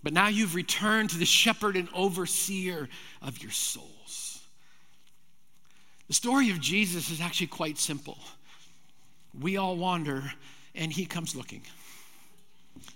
But 0.02 0.12
now 0.12 0.28
you've 0.28 0.54
returned 0.54 1.10
to 1.10 1.18
the 1.18 1.24
shepherd 1.24 1.76
and 1.76 1.88
overseer 1.94 2.88
of 3.22 3.40
your 3.40 3.52
souls. 3.52 4.40
The 6.08 6.14
story 6.14 6.50
of 6.50 6.60
Jesus 6.60 7.10
is 7.10 7.20
actually 7.20 7.46
quite 7.46 7.78
simple. 7.78 8.18
We 9.40 9.56
all 9.56 9.76
wander, 9.76 10.24
and 10.74 10.92
he 10.92 11.06
comes 11.06 11.36
looking. 11.36 11.62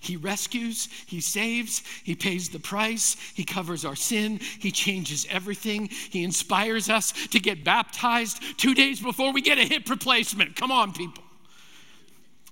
He 0.07 0.17
rescues, 0.17 0.89
He 1.07 1.21
saves, 1.21 1.83
He 2.05 2.15
pays 2.15 2.49
the 2.49 2.59
price, 2.59 3.17
He 3.35 3.45
covers 3.45 3.85
our 3.85 3.97
sin, 3.97 4.39
He 4.59 4.71
changes 4.71 5.27
everything, 5.29 5.89
He 5.89 6.23
inspires 6.23 6.89
us 6.89 7.13
to 7.29 7.41
get 7.41 7.65
baptized 7.65 8.41
two 8.59 8.75
days 8.75 9.01
before 9.01 9.33
we 9.33 9.41
get 9.41 9.59
a 9.59 9.65
hip 9.65 9.91
replacement. 9.91 10.57
Come 10.57 10.71
on, 10.71 10.93
people. 10.93 11.25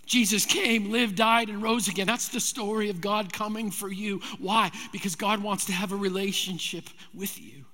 Jesus 0.07 0.45
came, 0.45 0.91
lived, 0.91 1.17
died, 1.17 1.49
and 1.49 1.63
rose 1.63 1.89
again. 1.89 2.07
That's 2.07 2.29
the 2.29 2.41
story 2.41 2.91
of 2.91 3.01
God 3.01 3.33
coming 3.33 3.71
for 3.71 3.91
you. 3.91 4.21
Why? 4.39 4.71
Because 4.93 5.17
God 5.17 5.43
wants 5.43 5.65
to 5.67 5.73
have 5.73 5.93
a 5.93 5.97
relationship 5.97 6.85
with 7.15 7.41
you. 7.41 7.65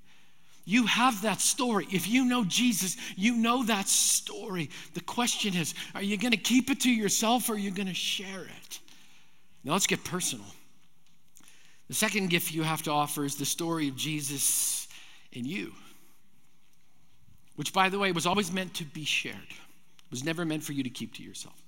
You 0.64 0.86
have 0.86 1.22
that 1.22 1.40
story. 1.40 1.88
If 1.90 2.06
you 2.06 2.24
know 2.24 2.44
Jesus, 2.44 2.96
you 3.16 3.34
know 3.34 3.64
that 3.64 3.88
story. 3.88 4.70
The 4.94 5.00
question 5.00 5.56
is 5.56 5.74
are 5.94 6.02
you 6.02 6.16
going 6.16 6.30
to 6.30 6.36
keep 6.36 6.70
it 6.70 6.80
to 6.82 6.90
yourself 6.90 7.48
or 7.48 7.54
are 7.54 7.58
you 7.58 7.72
going 7.72 7.88
to 7.88 7.94
share 7.94 8.44
it? 8.44 8.78
Now 9.64 9.72
let's 9.72 9.86
get 9.86 10.02
personal. 10.04 10.46
The 11.88 11.94
second 11.94 12.30
gift 12.30 12.52
you 12.52 12.62
have 12.62 12.82
to 12.82 12.90
offer 12.90 13.24
is 13.24 13.36
the 13.36 13.44
story 13.44 13.88
of 13.88 13.96
Jesus 13.96 14.88
and 15.34 15.46
you. 15.46 15.72
which, 17.60 17.74
by 17.74 17.90
the 17.90 17.98
way, 17.98 18.10
was 18.10 18.24
always 18.24 18.50
meant 18.50 18.72
to 18.72 18.84
be 18.84 19.04
shared, 19.04 19.34
it 19.36 20.10
was 20.10 20.24
never 20.24 20.46
meant 20.46 20.62
for 20.62 20.72
you 20.72 20.82
to 20.82 20.88
keep 20.88 21.12
to 21.12 21.22
yourself. 21.22 21.62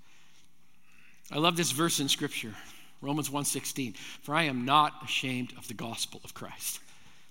I 1.31 1.37
love 1.37 1.55
this 1.55 1.71
verse 1.71 2.01
in 2.01 2.09
Scripture, 2.09 2.55
Romans 3.03 3.29
1:16. 3.29 3.95
For 4.23 4.35
I 4.35 4.45
am 4.45 4.65
not 4.65 5.05
ashamed 5.05 5.53
of 5.59 5.69
the 5.69 5.75
gospel 5.75 6.23
of 6.25 6.33
Christ. 6.33 6.81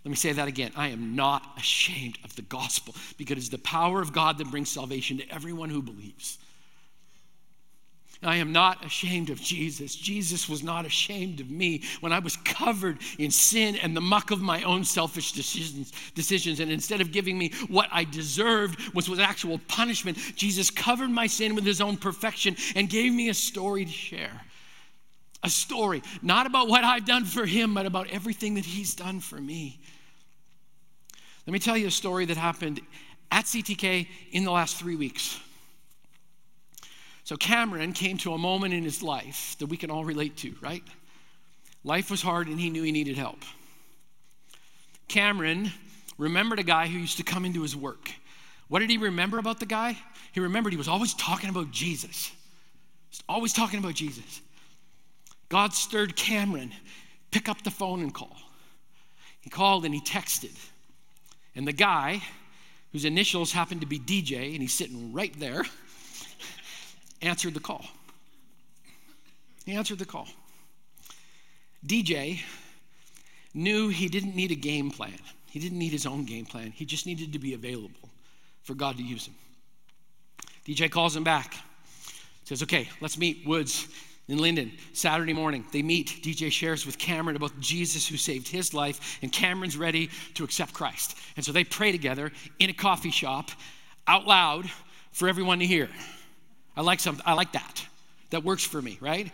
Let 0.03 0.12
me 0.12 0.15
say 0.15 0.32
that 0.34 0.48
again. 0.48 0.74
I 0.75 0.89
am 0.89 1.15
not 1.15 1.58
ashamed 1.58 2.20
of 2.24 2.36
the 2.36 2.44
gospel 2.44 2.94
because 3.18 3.39
it's 3.39 3.50
the 3.50 3.58
power 3.58 4.00
of 4.00 4.13
God 4.13 4.38
that 4.38 4.51
brings 4.51 4.70
salvation 4.70 5.18
to 5.18 5.30
everyone 5.30 5.72
who 5.72 5.82
believes. 5.82 6.38
I 8.24 8.36
am 8.36 8.51
not 8.51 8.86
ashamed 8.86 9.32
of 9.32 9.42
Jesus. 9.42 9.96
Jesus 9.96 10.48
was 10.48 10.62
not 10.62 10.86
ashamed 10.86 11.40
of 11.40 11.50
me 11.50 11.82
when 12.01 12.13
I 12.13 12.20
was 12.20 12.38
covered 12.38 13.00
in 13.18 13.32
sin 13.32 13.75
and 13.78 13.98
the 13.98 14.01
muck 14.01 14.30
of 14.30 14.42
my 14.42 14.62
own 14.62 14.84
selfish 14.84 15.32
decisions. 15.32 15.92
decisions. 16.13 16.60
And 16.60 16.72
instead 16.72 17.01
of 17.01 17.12
giving 17.12 17.36
me 17.36 17.51
what 17.68 17.90
I 17.92 18.04
deserved, 18.04 18.80
which 18.94 19.10
was 19.10 19.18
actual 19.18 19.60
punishment, 19.68 20.18
Jesus 20.36 20.70
covered 20.70 21.10
my 21.10 21.25
sin 21.25 21.56
with 21.56 21.66
his 21.66 21.82
own 21.82 21.98
perfection 21.98 22.56
and 22.75 22.88
gave 22.88 23.12
me 23.12 23.30
a 23.30 23.34
story 23.34 23.86
to 23.86 23.92
share. 23.92 24.42
A 25.44 25.50
story, 25.50 26.04
not 26.22 26.46
about 26.46 26.68
what 26.68 26.84
I've 26.84 27.06
done 27.06 27.25
for 27.25 27.48
him, 27.48 27.74
but 27.74 27.88
about 27.88 28.08
everything 28.12 28.54
that 28.54 28.66
he's 28.66 28.94
done 28.94 29.20
for 29.20 29.42
me. 29.42 29.80
Let 31.48 31.54
me 31.54 31.60
tell 31.60 31.75
you 31.75 31.88
a 31.88 31.92
story 31.92 32.25
that 32.25 32.38
happened 32.38 32.82
at 33.32 33.46
CTK 33.46 34.08
in 34.32 34.44
the 34.44 34.51
last 34.51 34.78
three 34.78 34.96
weeks. 34.96 35.40
So 37.24 37.38
Cameron 37.38 37.94
came 37.94 38.18
to 38.20 38.34
a 38.34 38.38
moment 38.38 38.74
in 38.74 38.84
his 38.84 39.04
life 39.04 39.56
that 39.60 39.68
we 39.68 39.78
can 39.78 39.92
all 39.92 40.04
relate 40.04 40.38
to, 40.38 40.54
right? 40.62 40.84
Life 41.84 42.12
was 42.12 42.22
hard 42.22 42.48
and 42.48 42.60
he 42.60 42.70
knew 42.70 42.84
he 42.84 42.92
needed 42.92 43.18
help. 43.18 43.40
Cameron 45.08 45.72
remembered 46.18 46.60
a 46.60 46.63
guy 46.63 46.88
who 46.88 47.00
used 47.00 47.18
to 47.18 47.24
come 47.24 47.46
into 47.46 47.62
his 47.62 47.75
work. 47.75 48.12
What 48.68 48.80
did 48.80 48.90
he 48.90 48.98
remember 48.98 49.38
about 49.38 49.60
the 49.60 49.66
guy? 49.66 49.98
He 50.32 50.40
remembered 50.40 50.74
he 50.74 50.78
was 50.78 50.88
always 50.88 51.13
talking 51.13 51.50
about 51.50 51.72
Jesus. 51.72 52.32
Always 53.28 53.54
talking 53.54 53.80
about 53.80 53.96
Jesus. 53.96 54.42
God 55.50 55.74
stirred 55.74 56.16
Cameron, 56.16 56.72
pick 57.32 57.50
up 57.50 57.62
the 57.63 57.72
phone 57.72 58.01
and 58.01 58.13
call. 58.13 58.38
He 59.42 59.50
called 59.50 59.84
and 59.84 59.94
he 59.94 60.00
texted. 60.00 60.58
And 61.56 61.68
the 61.68 61.74
guy, 61.74 62.22
whose 62.94 63.04
initials 63.04 63.51
happened 63.51 63.82
to 63.82 63.88
be 63.88 64.00
DJ, 64.00 64.54
and 64.54 64.62
he's 64.62 64.74
sitting 64.74 65.12
right 65.12 65.38
there, 65.38 65.66
answered 67.22 67.54
the 67.54 67.60
call. 67.60 67.86
He 69.66 69.74
answered 69.74 70.00
the 70.00 70.06
call. 70.06 70.28
DJ 71.86 72.40
knew 73.54 73.90
he 73.90 74.08
didn't 74.08 74.36
need 74.36 74.51
a 74.51 74.56
game 74.56 74.92
plan. 74.92 75.18
He 75.50 75.60
didn't 75.60 75.80
need 75.80 75.92
his 75.92 76.06
own 76.06 76.25
game 76.25 76.46
plan. 76.46 76.72
He 76.72 76.86
just 76.86 77.06
needed 77.06 77.34
to 77.34 77.40
be 77.40 77.54
available 77.54 78.10
for 78.63 78.74
God 78.74 78.98
to 78.98 79.04
use 79.04 79.28
him. 79.28 79.36
DJ 80.66 80.90
calls 80.90 81.16
him 81.16 81.24
back. 81.24 81.56
Says, 82.46 82.63
okay, 82.63 82.88
let's 83.01 83.18
meet 83.18 83.46
Woods 83.46 83.88
in 84.28 84.38
Lynden 84.38 84.72
Saturday 84.94 85.34
morning. 85.34 85.66
They 85.72 85.82
meet. 85.82 86.22
DJ 86.24 86.51
shares 86.51 86.86
with 86.86 86.98
Cameron 86.98 87.36
about 87.36 87.60
Jesus 87.60 88.08
who 88.08 88.18
saved 88.18 88.48
his 88.48 88.74
life, 88.74 89.20
and 89.22 89.32
Cameron's 89.32 89.78
ready 89.78 90.10
to 90.36 90.44
accept 90.44 90.74
Christ. 90.74 91.18
And 91.36 91.46
so 91.46 91.51
they 91.51 91.64
pray 91.64 91.92
together 91.92 92.31
in 92.60 92.70
a 92.70 92.74
coffee 92.74 93.12
shop 93.12 93.51
out 94.07 94.25
loud 94.27 94.70
for 95.12 95.27
everyone 95.27 95.60
to 95.60 95.66
hear. 95.66 95.90
I 96.75 96.81
like 96.81 97.00
something, 97.00 97.24
I 97.25 97.34
like 97.34 97.53
that. 97.53 97.86
That 98.29 98.44
works 98.44 98.64
for 98.64 98.81
me, 98.81 98.98
right? 99.01 99.31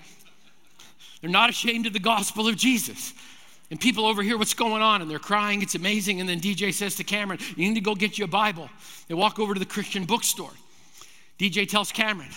They're 1.21 1.29
not 1.29 1.49
ashamed 1.49 1.85
of 1.85 1.93
the 1.93 1.99
gospel 1.99 2.47
of 2.47 2.55
Jesus. 2.55 3.13
And 3.69 3.79
people 3.79 4.05
overhear 4.05 4.37
what's 4.37 4.53
going 4.53 4.81
on 4.81 5.01
and 5.01 5.11
they're 5.11 5.19
crying, 5.19 5.61
it's 5.61 5.75
amazing. 5.75 6.19
And 6.21 6.29
then 6.29 6.39
DJ 6.39 6.73
says 6.73 6.95
to 6.95 7.03
Cameron, 7.03 7.39
You 7.55 7.67
need 7.67 7.75
to 7.75 7.81
go 7.81 7.95
get 7.95 8.17
you 8.17 8.25
a 8.25 8.27
Bible. 8.27 8.69
They 9.07 9.13
walk 9.13 9.39
over 9.39 9.53
to 9.53 9.59
the 9.59 9.65
Christian 9.65 10.05
bookstore. 10.05 10.51
DJ 11.37 11.67
tells 11.67 11.91
Cameron, 11.91 12.29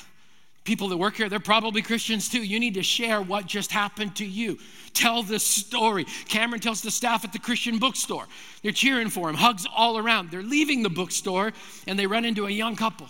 People 0.64 0.88
that 0.88 0.98
work 0.98 1.16
here, 1.16 1.28
they're 1.28 1.40
probably 1.40 1.80
Christians 1.80 2.28
too. 2.28 2.42
You 2.42 2.60
need 2.60 2.74
to 2.74 2.82
share 2.82 3.22
what 3.22 3.46
just 3.46 3.72
happened 3.72 4.14
to 4.16 4.26
you. 4.26 4.58
Tell 4.92 5.22
the 5.22 5.38
story. 5.38 6.04
Cameron 6.28 6.60
tells 6.60 6.82
the 6.82 6.90
staff 6.90 7.24
at 7.24 7.32
the 7.32 7.38
Christian 7.38 7.78
bookstore. 7.78 8.26
They're 8.62 8.72
cheering 8.72 9.08
for 9.08 9.30
him, 9.30 9.36
hugs 9.36 9.66
all 9.74 9.96
around. 9.96 10.30
They're 10.30 10.42
leaving 10.42 10.82
the 10.82 10.90
bookstore 10.90 11.52
and 11.86 11.98
they 11.98 12.06
run 12.06 12.26
into 12.26 12.46
a 12.46 12.50
young 12.50 12.76
couple. 12.76 13.08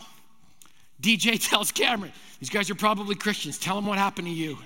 DJ 1.01 1.39
tells 1.49 1.73
Cameron, 1.73 2.13
These 2.39 2.51
guys 2.51 2.71
are 2.71 2.75
probably 2.75 3.15
Christians. 3.15 3.59
Tell 3.59 3.77
them 3.77 3.87
what 3.87 3.99
happened 3.99 4.27
to 4.27 4.33
you. 4.33 4.59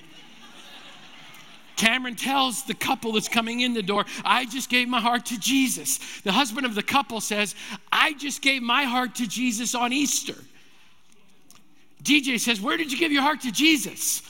Cameron 1.77 2.15
tells 2.15 2.63
the 2.65 2.75
couple 2.75 3.13
that's 3.13 3.29
coming 3.29 3.61
in 3.61 3.75
the 3.75 3.83
door, 3.83 4.05
I 4.25 4.45
just 4.45 4.71
gave 4.71 4.89
my 4.89 5.01
heart 5.01 5.27
to 5.27 5.39
Jesus. 5.39 6.21
The 6.21 6.31
husband 6.31 6.67
of 6.67 6.77
the 6.77 6.85
couple 6.85 7.21
says, 7.21 7.57
I 7.91 8.15
just 8.15 8.43
gave 8.43 8.63
my 8.63 8.85
heart 8.85 9.17
to 9.17 9.27
Jesus 9.27 9.75
on 9.75 9.93
Easter. 9.93 10.37
DJ 12.03 12.39
says, 12.39 12.61
Where 12.61 12.77
did 12.77 12.93
you 12.93 12.99
give 12.99 13.11
your 13.11 13.23
heart 13.23 13.41
to 13.43 13.51
Jesus? 13.51 14.23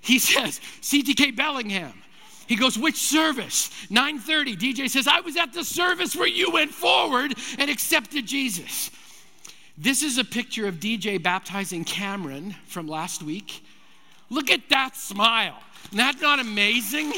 He 0.00 0.18
says, 0.20 0.60
CTK 0.80 1.36
Bellingham. 1.36 1.92
He 2.46 2.54
goes, 2.54 2.78
which 2.78 2.96
service? 2.96 3.70
9:30. 3.90 4.56
DJ 4.56 4.88
says, 4.88 5.08
I 5.08 5.20
was 5.20 5.36
at 5.36 5.52
the 5.52 5.64
service 5.64 6.14
where 6.14 6.28
you 6.28 6.52
went 6.52 6.70
forward 6.70 7.34
and 7.58 7.68
accepted 7.68 8.24
Jesus. 8.26 8.90
This 9.78 10.02
is 10.02 10.16
a 10.16 10.24
picture 10.24 10.66
of 10.66 10.76
DJ 10.76 11.22
baptizing 11.22 11.84
Cameron 11.84 12.54
from 12.66 12.88
last 12.88 13.22
week. 13.22 13.62
Look 14.30 14.50
at 14.50 14.68
that 14.70 14.96
smile. 14.96 15.58
Isn't 15.86 15.98
that 15.98 16.20
not 16.20 16.40
amazing? 16.40 17.12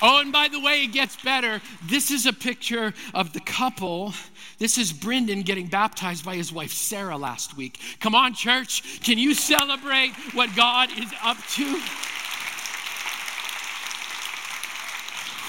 Oh, 0.00 0.20
and 0.20 0.30
by 0.30 0.46
the 0.48 0.60
way, 0.60 0.84
it 0.84 0.92
gets 0.92 1.16
better. 1.16 1.60
This 1.88 2.10
is 2.12 2.26
a 2.26 2.32
picture 2.32 2.94
of 3.14 3.32
the 3.32 3.40
couple. 3.40 4.14
This 4.58 4.78
is 4.78 4.92
Brendan 4.92 5.42
getting 5.42 5.66
baptized 5.66 6.24
by 6.24 6.36
his 6.36 6.52
wife 6.52 6.72
Sarah 6.72 7.16
last 7.16 7.56
week. 7.56 7.80
Come 7.98 8.14
on, 8.14 8.32
church. 8.34 9.00
Can 9.02 9.18
you 9.18 9.34
celebrate 9.34 10.12
what 10.34 10.54
God 10.54 10.90
is 10.96 11.12
up 11.22 11.38
to? 11.54 11.64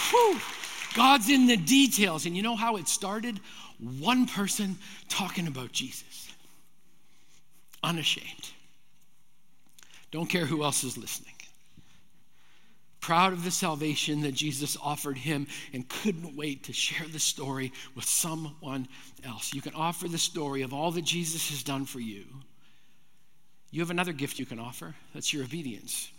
Whew. 0.09 0.41
God's 0.97 1.29
in 1.29 1.45
the 1.45 1.57
details. 1.57 2.25
And 2.25 2.35
you 2.35 2.41
know 2.41 2.55
how 2.55 2.77
it 2.77 2.87
started? 2.87 3.39
One 3.99 4.25
person 4.25 4.75
talking 5.07 5.45
about 5.45 5.71
Jesus. 5.71 6.27
Unashamed. 7.83 8.49
Don't 10.09 10.25
care 10.25 10.47
who 10.47 10.63
else 10.63 10.83
is 10.83 10.97
listening. 10.97 11.35
Proud 12.99 13.31
of 13.31 13.43
the 13.43 13.51
salvation 13.51 14.21
that 14.21 14.33
Jesus 14.33 14.75
offered 14.81 15.19
him 15.19 15.45
and 15.71 15.87
couldn't 15.87 16.35
wait 16.35 16.63
to 16.63 16.73
share 16.73 17.07
the 17.07 17.19
story 17.19 17.71
with 17.95 18.05
someone 18.05 18.87
else. 19.23 19.53
You 19.53 19.61
can 19.61 19.75
offer 19.75 20.07
the 20.07 20.17
story 20.17 20.63
of 20.63 20.73
all 20.73 20.89
that 20.91 21.05
Jesus 21.05 21.51
has 21.51 21.61
done 21.61 21.85
for 21.85 21.99
you. 21.99 22.25
You 23.69 23.81
have 23.81 23.91
another 23.91 24.13
gift 24.13 24.39
you 24.39 24.47
can 24.47 24.59
offer 24.59 24.95
that's 25.13 25.31
your 25.31 25.43
obedience. 25.43 26.09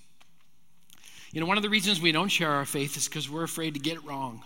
You 1.33 1.41
know, 1.41 1.47
one 1.49 1.57
of 1.57 1.65
the 1.65 1.69
reasons 1.69 2.01
we 2.01 2.13
don't 2.13 2.29
share 2.29 2.53
our 2.53 2.65
faith 2.65 2.97
is 2.97 3.09
because 3.09 3.29
we're 3.29 3.43
afraid 3.43 3.75
to 3.75 3.81
get 3.81 3.97
it 3.97 4.05
wrong. 4.05 4.45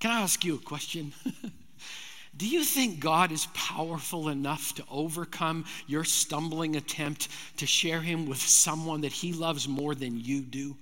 Can 0.00 0.10
I 0.10 0.20
ask 0.20 0.44
you 0.44 0.56
a 0.56 0.58
question? 0.58 1.12
Do 2.36 2.46
you 2.46 2.64
think 2.64 3.00
God 3.00 3.32
is 3.32 3.46
powerful 3.54 4.28
enough 4.28 4.74
to 4.74 4.84
overcome 4.90 5.64
your 5.86 6.04
stumbling 6.04 6.76
attempt 6.76 7.28
to 7.56 7.66
share 7.66 8.02
Him 8.02 8.26
with 8.26 8.40
someone 8.40 9.00
that 9.02 9.12
He 9.12 9.32
loves 9.32 9.66
more 9.66 9.94
than 9.94 10.20
you 10.20 10.42
do? 10.42 10.76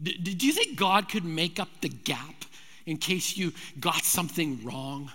Do 0.00 0.46
you 0.46 0.52
think 0.52 0.78
God 0.78 1.08
could 1.08 1.24
make 1.24 1.58
up 1.58 1.68
the 1.80 1.88
gap 1.88 2.44
in 2.86 2.98
case 2.98 3.36
you 3.36 3.52
got 3.80 4.04
something 4.04 4.64
wrong 4.64 5.10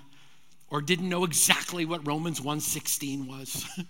or 0.70 0.82
didn't 0.82 1.08
know 1.08 1.24
exactly 1.24 1.86
what 1.86 2.06
Romans 2.06 2.42
1:16 2.42 3.28
was? 3.28 3.66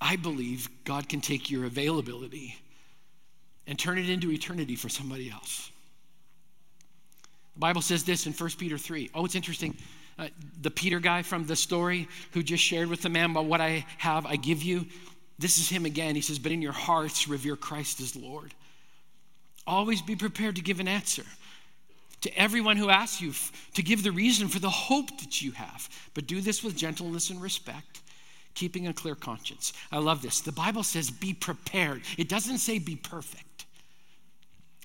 I 0.00 0.16
believe 0.16 0.68
God 0.84 1.08
can 1.08 1.22
take 1.22 1.50
your 1.50 1.64
availability 1.64 2.56
and 3.66 3.78
turn 3.78 3.98
it 3.98 4.10
into 4.10 4.30
eternity 4.30 4.76
for 4.76 4.90
somebody 4.90 5.30
else. 5.30 5.70
The 7.58 7.62
Bible 7.62 7.82
says 7.82 8.04
this 8.04 8.28
in 8.28 8.32
1 8.32 8.50
Peter 8.50 8.78
3. 8.78 9.10
Oh, 9.16 9.24
it's 9.24 9.34
interesting. 9.34 9.76
Uh, 10.16 10.28
the 10.62 10.70
Peter 10.70 11.00
guy 11.00 11.22
from 11.22 11.44
the 11.44 11.56
story 11.56 12.06
who 12.30 12.40
just 12.40 12.62
shared 12.62 12.86
with 12.86 13.02
the 13.02 13.08
man 13.08 13.32
about 13.32 13.46
what 13.46 13.60
I 13.60 13.84
have, 13.96 14.26
I 14.26 14.36
give 14.36 14.62
you. 14.62 14.86
This 15.40 15.58
is 15.58 15.68
him 15.68 15.84
again. 15.84 16.14
He 16.14 16.20
says, 16.20 16.38
But 16.38 16.52
in 16.52 16.62
your 16.62 16.70
hearts, 16.70 17.26
revere 17.26 17.56
Christ 17.56 18.00
as 18.00 18.14
Lord. 18.14 18.54
Always 19.66 20.00
be 20.00 20.14
prepared 20.14 20.54
to 20.54 20.62
give 20.62 20.78
an 20.78 20.86
answer 20.86 21.24
to 22.20 22.38
everyone 22.38 22.76
who 22.76 22.90
asks 22.90 23.20
you 23.20 23.32
to 23.74 23.82
give 23.82 24.04
the 24.04 24.12
reason 24.12 24.46
for 24.46 24.60
the 24.60 24.70
hope 24.70 25.18
that 25.18 25.42
you 25.42 25.50
have. 25.50 25.88
But 26.14 26.28
do 26.28 26.40
this 26.40 26.62
with 26.62 26.76
gentleness 26.76 27.30
and 27.30 27.42
respect, 27.42 28.02
keeping 28.54 28.86
a 28.86 28.92
clear 28.92 29.16
conscience. 29.16 29.72
I 29.90 29.98
love 29.98 30.22
this. 30.22 30.42
The 30.42 30.52
Bible 30.52 30.84
says, 30.84 31.10
Be 31.10 31.34
prepared. 31.34 32.02
It 32.16 32.28
doesn't 32.28 32.58
say 32.58 32.78
be 32.78 32.94
perfect, 32.94 33.66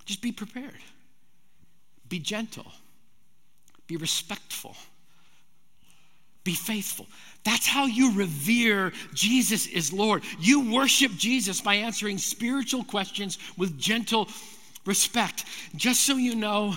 just 0.05 0.23
be 0.23 0.31
prepared. 0.31 0.73
Be 2.13 2.19
gentle, 2.19 2.71
be 3.87 3.97
respectful, 3.97 4.75
be 6.43 6.53
faithful. 6.53 7.07
That's 7.43 7.65
how 7.65 7.87
you 7.87 8.13
revere 8.13 8.93
Jesus 9.15 9.65
is 9.65 9.91
Lord. 9.91 10.21
You 10.39 10.71
worship 10.71 11.11
Jesus 11.13 11.59
by 11.59 11.73
answering 11.73 12.19
spiritual 12.19 12.83
questions 12.83 13.39
with 13.57 13.79
gentle 13.79 14.27
Respect. 14.85 15.45
Just 15.75 16.01
so 16.01 16.15
you 16.17 16.35
know, 16.35 16.75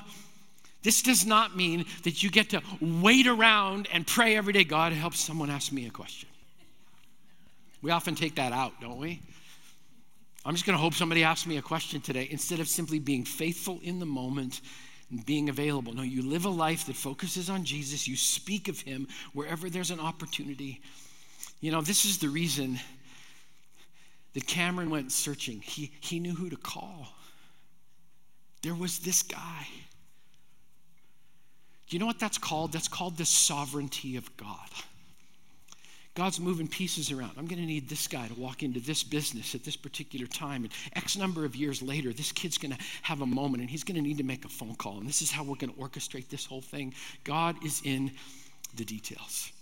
this 0.82 1.02
does 1.02 1.26
not 1.26 1.54
mean 1.54 1.84
that 2.04 2.22
you 2.22 2.30
get 2.30 2.48
to 2.50 2.62
wait 2.80 3.26
around 3.26 3.88
and 3.92 4.06
pray 4.06 4.36
every 4.36 4.54
day, 4.54 4.64
God, 4.64 4.94
help 4.94 5.12
someone 5.12 5.50
ask 5.50 5.70
me 5.70 5.86
a 5.86 5.90
question. 5.90 6.30
We 7.82 7.90
often 7.90 8.14
take 8.14 8.36
that 8.36 8.54
out, 8.54 8.72
don't 8.80 8.96
we? 8.96 9.20
I'm 10.46 10.54
just 10.54 10.64
going 10.64 10.78
to 10.78 10.82
hope 10.82 10.94
somebody 10.94 11.24
asks 11.24 11.46
me 11.46 11.58
a 11.58 11.62
question 11.62 12.00
today 12.00 12.26
instead 12.30 12.58
of 12.58 12.68
simply 12.68 13.00
being 13.00 13.26
faithful 13.26 13.80
in 13.82 13.98
the 13.98 14.06
moment 14.06 14.62
being 15.24 15.48
available. 15.48 15.92
No, 15.92 16.02
you 16.02 16.22
live 16.22 16.44
a 16.44 16.50
life 16.50 16.86
that 16.86 16.96
focuses 16.96 17.48
on 17.48 17.64
Jesus. 17.64 18.08
You 18.08 18.16
speak 18.16 18.68
of 18.68 18.80
him 18.80 19.06
wherever 19.32 19.70
there's 19.70 19.90
an 19.90 20.00
opportunity. 20.00 20.80
You 21.60 21.70
know, 21.70 21.80
this 21.80 22.04
is 22.04 22.18
the 22.18 22.28
reason 22.28 22.78
that 24.34 24.46
Cameron 24.46 24.90
went 24.90 25.12
searching. 25.12 25.60
He, 25.60 25.92
he 26.00 26.18
knew 26.18 26.34
who 26.34 26.50
to 26.50 26.56
call. 26.56 27.08
There 28.62 28.74
was 28.74 28.98
this 28.98 29.22
guy. 29.22 29.66
Do 31.88 31.96
you 31.96 32.00
know 32.00 32.06
what 32.06 32.18
that's 32.18 32.38
called? 32.38 32.72
That's 32.72 32.88
called 32.88 33.16
the 33.16 33.24
sovereignty 33.24 34.16
of 34.16 34.36
God. 34.36 34.68
God's 36.16 36.40
moving 36.40 36.66
pieces 36.66 37.12
around. 37.12 37.32
I'm 37.36 37.46
going 37.46 37.60
to 37.60 37.66
need 37.66 37.90
this 37.90 38.08
guy 38.08 38.26
to 38.26 38.34
walk 38.34 38.62
into 38.62 38.80
this 38.80 39.04
business 39.04 39.54
at 39.54 39.64
this 39.64 39.76
particular 39.76 40.26
time. 40.26 40.64
And 40.64 40.72
X 40.94 41.14
number 41.14 41.44
of 41.44 41.54
years 41.54 41.82
later, 41.82 42.10
this 42.10 42.32
kid's 42.32 42.56
going 42.56 42.72
to 42.72 42.82
have 43.02 43.20
a 43.20 43.26
moment 43.26 43.60
and 43.60 43.70
he's 43.70 43.84
going 43.84 43.96
to 43.96 44.00
need 44.00 44.16
to 44.16 44.24
make 44.24 44.46
a 44.46 44.48
phone 44.48 44.74
call. 44.76 44.96
And 44.98 45.06
this 45.06 45.20
is 45.20 45.30
how 45.30 45.44
we're 45.44 45.56
going 45.56 45.74
to 45.74 45.78
orchestrate 45.78 46.30
this 46.30 46.46
whole 46.46 46.62
thing. 46.62 46.94
God 47.22 47.62
is 47.62 47.82
in 47.84 48.10
the 48.76 48.84
details. 48.86 49.52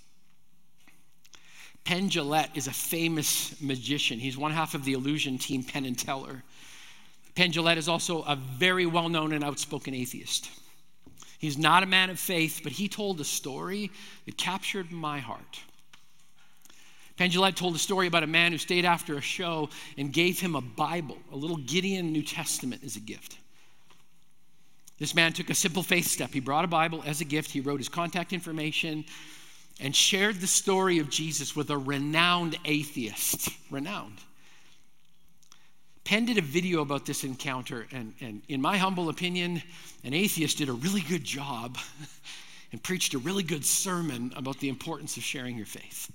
Penn 1.83 2.09
Jillette 2.09 2.57
is 2.57 2.69
a 2.69 2.73
famous 2.73 3.61
magician. 3.61 4.21
He's 4.21 4.39
one 4.39 4.53
half 4.53 4.75
of 4.75 4.85
the 4.85 4.93
illusion 4.93 5.39
team, 5.39 5.65
Penn 5.65 5.85
and 5.85 5.99
Teller. 5.99 6.45
Penn 7.35 7.51
Jillette 7.51 7.79
is 7.79 7.89
also 7.89 8.23
a 8.23 8.37
very 8.37 8.87
well 8.87 9.09
known 9.09 9.33
and 9.33 9.43
outspoken 9.43 9.93
atheist. 9.93 10.51
He's 11.41 11.59
not 11.59 11.83
a 11.83 11.87
man 11.87 12.11
of 12.11 12.21
faith, 12.21 12.61
but 12.63 12.71
he 12.71 12.89
told 12.89 13.21
a 13.21 13.25
story 13.25 13.91
that 14.25 14.39
captured 14.39 14.93
my 14.93 15.19
heart. 15.19 15.59
Penn 17.17 17.31
told 17.31 17.77
a 17.77 17.79
story 17.79 18.09
about 18.09 18.25
a 18.25 18.29
man 18.29 18.53
who 18.53 18.59
stayed 18.59 18.85
after 18.85 19.17
a 19.17 19.21
show 19.21 19.69
and 19.97 20.13
gave 20.13 20.41
him 20.41 20.57
a 20.57 20.61
Bible, 20.61 21.19
a 21.33 21.37
little 21.37 21.57
Gideon 21.59 22.13
New 22.13 22.23
Testament, 22.23 22.83
as 22.85 22.97
a 22.97 23.01
gift. 23.01 23.39
This 24.99 25.15
man 25.15 25.33
took 25.33 25.51
a 25.51 25.55
simple 25.55 25.83
faith 25.83 26.07
step. 26.07 26.33
He 26.33 26.41
brought 26.41 26.65
a 26.65 26.69
Bible 26.69 27.03
as 27.07 27.21
a 27.21 27.25
gift, 27.25 27.51
he 27.51 27.61
wrote 27.61 27.79
his 27.79 27.89
contact 27.89 28.33
information, 28.33 29.05
and 29.81 29.95
shared 29.95 30.41
the 30.41 30.47
story 30.47 30.99
of 30.99 31.09
Jesus 31.09 31.55
with 31.55 31.71
a 31.71 31.79
renowned 31.79 32.59
atheist. 32.65 33.49
Renowned. 33.71 34.19
Penn 36.05 36.27
did 36.27 36.39
a 36.39 36.43
video 36.43 36.83
about 36.83 37.07
this 37.07 37.25
encounter, 37.25 37.87
and, 37.91 38.13
and 38.21 38.43
in 38.49 38.61
my 38.61 38.77
humble 38.77 39.09
opinion, 39.09 39.63
an 40.05 40.15
atheist 40.15 40.59
did 40.59 40.69
a 40.69 40.73
really 40.73 41.01
good 41.01 41.25
job 41.25 41.79
and 42.73 42.83
preached 42.83 43.15
a 43.15 43.19
really 43.19 43.43
good 43.43 43.65
sermon 43.65 44.33
about 44.37 44.59
the 44.59 44.69
importance 44.69 45.17
of 45.17 45.23
sharing 45.23 45.57
your 45.57 45.67
faith. 45.67 46.11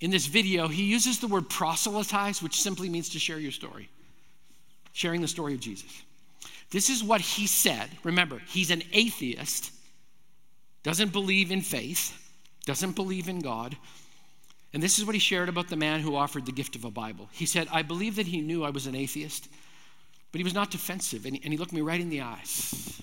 In 0.00 0.10
this 0.10 0.26
video, 0.26 0.68
he 0.68 0.84
uses 0.84 1.20
the 1.20 1.26
word 1.26 1.48
proselytize, 1.48 2.42
which 2.42 2.60
simply 2.60 2.88
means 2.88 3.08
to 3.10 3.18
share 3.18 3.38
your 3.38 3.52
story, 3.52 3.88
sharing 4.92 5.20
the 5.20 5.28
story 5.28 5.54
of 5.54 5.60
Jesus. 5.60 6.02
This 6.70 6.90
is 6.90 7.02
what 7.02 7.20
he 7.20 7.46
said. 7.46 7.88
Remember, 8.04 8.40
he's 8.46 8.70
an 8.70 8.82
atheist, 8.92 9.72
doesn't 10.82 11.12
believe 11.12 11.50
in 11.50 11.62
faith, 11.62 12.12
doesn't 12.66 12.96
believe 12.96 13.28
in 13.28 13.40
God, 13.40 13.76
and 14.72 14.82
this 14.82 14.98
is 14.98 15.06
what 15.06 15.14
he 15.14 15.20
shared 15.20 15.48
about 15.48 15.68
the 15.68 15.76
man 15.76 16.00
who 16.00 16.16
offered 16.16 16.44
the 16.44 16.52
gift 16.52 16.76
of 16.76 16.84
a 16.84 16.90
Bible. 16.90 17.30
He 17.32 17.46
said, 17.46 17.66
I 17.72 17.80
believe 17.80 18.16
that 18.16 18.26
he 18.26 18.42
knew 18.42 18.62
I 18.62 18.70
was 18.70 18.86
an 18.86 18.94
atheist, 18.94 19.48
but 20.32 20.38
he 20.38 20.44
was 20.44 20.52
not 20.52 20.70
defensive, 20.70 21.24
and 21.24 21.36
he, 21.36 21.56
looked 21.56 21.72
me 21.72 21.80
right 21.80 22.00
in 22.00 22.10
the 22.10 22.20
eyes. 22.20 23.00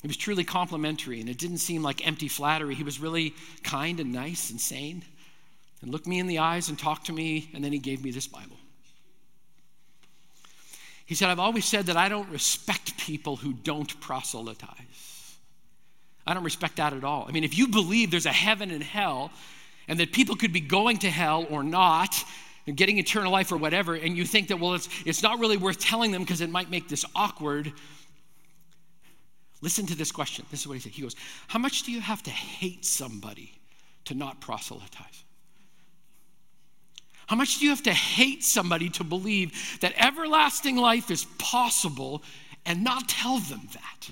He 0.00 0.06
was 0.06 0.16
truly 0.16 0.44
complimentary, 0.44 1.20
and 1.20 1.28
it 1.28 1.38
didn't 1.38 1.58
seem 1.58 1.82
like 1.82 2.06
empty 2.06 2.28
flattery. 2.28 2.76
He 2.76 2.84
was 2.84 3.00
really 3.00 3.34
kind 3.64 3.98
and 3.98 4.12
nice 4.12 4.50
and 4.50 4.60
sane, 4.60 5.02
and 5.82 5.90
looked 5.90 6.06
me 6.06 6.18
in 6.18 6.26
the 6.26 6.38
eyes 6.38 6.68
and 6.68 6.78
talked 6.78 7.06
to 7.06 7.12
me, 7.12 7.50
and 7.54 7.62
then 7.62 7.72
he 7.72 7.78
gave 7.78 8.02
me 8.02 8.10
this 8.10 8.26
Bible. 8.26 8.56
He 11.06 11.14
said, 11.14 11.30
I've 11.30 11.38
always 11.38 11.64
said 11.64 11.86
that 11.86 11.96
I 11.96 12.08
don't 12.08 12.28
respect 12.28 12.98
people 12.98 13.36
who 13.36 13.54
don't 13.54 13.98
proselytize. 14.00 15.36
I 16.26 16.34
don't 16.34 16.44
respect 16.44 16.76
that 16.76 16.92
at 16.92 17.04
all. 17.04 17.24
I 17.26 17.32
mean, 17.32 17.44
if 17.44 17.56
you 17.56 17.68
believe 17.68 18.10
there's 18.10 18.26
a 18.26 18.32
heaven 18.32 18.70
and 18.70 18.82
hell, 18.82 19.30
and 19.88 19.98
that 20.00 20.12
people 20.12 20.36
could 20.36 20.52
be 20.52 20.60
going 20.60 20.98
to 20.98 21.10
hell 21.10 21.46
or 21.48 21.62
not 21.62 22.14
and 22.66 22.76
getting 22.76 22.98
eternal 22.98 23.32
life 23.32 23.50
or 23.50 23.56
whatever, 23.56 23.94
and 23.94 24.14
you 24.18 24.26
think 24.26 24.48
that, 24.48 24.60
well, 24.60 24.74
it's, 24.74 24.90
it's 25.06 25.22
not 25.22 25.38
really 25.38 25.56
worth 25.56 25.78
telling 25.78 26.12
them 26.12 26.22
because 26.22 26.42
it 26.42 26.50
might 26.50 26.70
make 26.70 26.90
this 26.90 27.06
awkward. 27.16 27.72
Listen 29.62 29.86
to 29.86 29.96
this 29.96 30.12
question. 30.12 30.44
This 30.50 30.60
is 30.60 30.66
what 30.66 30.74
he 30.74 30.80
said. 30.80 30.92
He 30.92 31.00
goes, 31.00 31.16
How 31.46 31.58
much 31.58 31.84
do 31.84 31.92
you 31.92 32.00
have 32.00 32.22
to 32.24 32.30
hate 32.30 32.84
somebody 32.84 33.58
to 34.04 34.14
not 34.14 34.42
proselytize? 34.42 35.24
How 37.28 37.36
much 37.36 37.58
do 37.58 37.64
you 37.64 37.70
have 37.70 37.82
to 37.82 37.92
hate 37.92 38.42
somebody 38.42 38.88
to 38.88 39.04
believe 39.04 39.78
that 39.80 39.92
everlasting 39.98 40.76
life 40.76 41.10
is 41.10 41.26
possible 41.38 42.22
and 42.64 42.82
not 42.82 43.06
tell 43.06 43.38
them 43.38 43.68
that? 43.74 44.10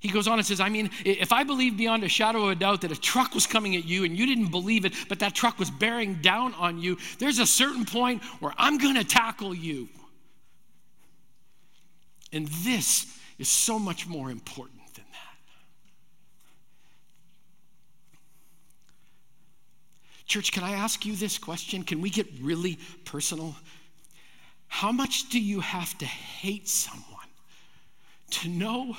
He 0.00 0.10
goes 0.10 0.26
on 0.26 0.38
and 0.38 0.44
says, 0.44 0.58
I 0.58 0.68
mean, 0.68 0.90
if 1.04 1.32
I 1.32 1.44
believe 1.44 1.76
beyond 1.76 2.02
a 2.02 2.08
shadow 2.08 2.42
of 2.42 2.50
a 2.50 2.54
doubt 2.56 2.80
that 2.80 2.90
a 2.90 3.00
truck 3.00 3.34
was 3.34 3.46
coming 3.46 3.76
at 3.76 3.84
you 3.84 4.04
and 4.04 4.18
you 4.18 4.26
didn't 4.26 4.50
believe 4.50 4.84
it, 4.84 4.94
but 5.08 5.20
that 5.20 5.34
truck 5.34 5.60
was 5.60 5.70
bearing 5.70 6.16
down 6.16 6.52
on 6.54 6.78
you, 6.78 6.98
there's 7.20 7.38
a 7.38 7.46
certain 7.46 7.84
point 7.86 8.22
where 8.40 8.52
I'm 8.58 8.76
going 8.76 8.96
to 8.96 9.04
tackle 9.04 9.54
you. 9.54 9.88
And 12.32 12.48
this 12.48 13.16
is 13.38 13.48
so 13.48 13.78
much 13.78 14.08
more 14.08 14.28
important 14.28 14.80
than 14.94 15.04
that. 15.12 15.38
Church, 20.34 20.50
can 20.50 20.64
I 20.64 20.72
ask 20.72 21.06
you 21.06 21.14
this 21.14 21.38
question? 21.38 21.84
Can 21.84 22.00
we 22.00 22.10
get 22.10 22.26
really 22.42 22.80
personal? 23.04 23.54
How 24.66 24.90
much 24.90 25.28
do 25.28 25.40
you 25.40 25.60
have 25.60 25.96
to 25.98 26.06
hate 26.06 26.68
someone 26.68 27.28
to 28.30 28.48
know? 28.48 28.96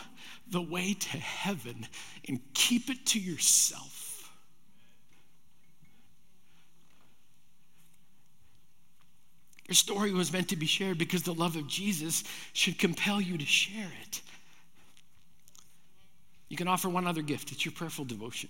the 0.48 0.62
way 0.62 0.94
to 0.94 1.18
heaven 1.18 1.88
and 2.28 2.40
keep 2.54 2.90
it 2.90 3.06
to 3.08 3.20
yourself. 3.20 4.32
Your 9.68 9.76
story 9.76 10.12
was 10.12 10.32
meant 10.32 10.50
to 10.50 10.56
be 10.56 10.68
shared 10.68 11.00
because 11.00 11.24
the 11.24 11.34
love 11.34 11.56
of 11.56 11.68
Jesus 11.68 12.24
should 12.54 12.78
compel 12.78 13.20
you 13.20 13.38
to 13.38 13.46
share 13.46 13.92
it. 14.04 14.22
You 16.50 16.58
can 16.58 16.68
offer 16.68 16.88
one 16.88 17.08
other 17.08 17.24
gift 17.24 17.52
it's 17.52 17.66
your 17.66 17.72
prayerful 17.72 18.06
devotion. 18.06 18.50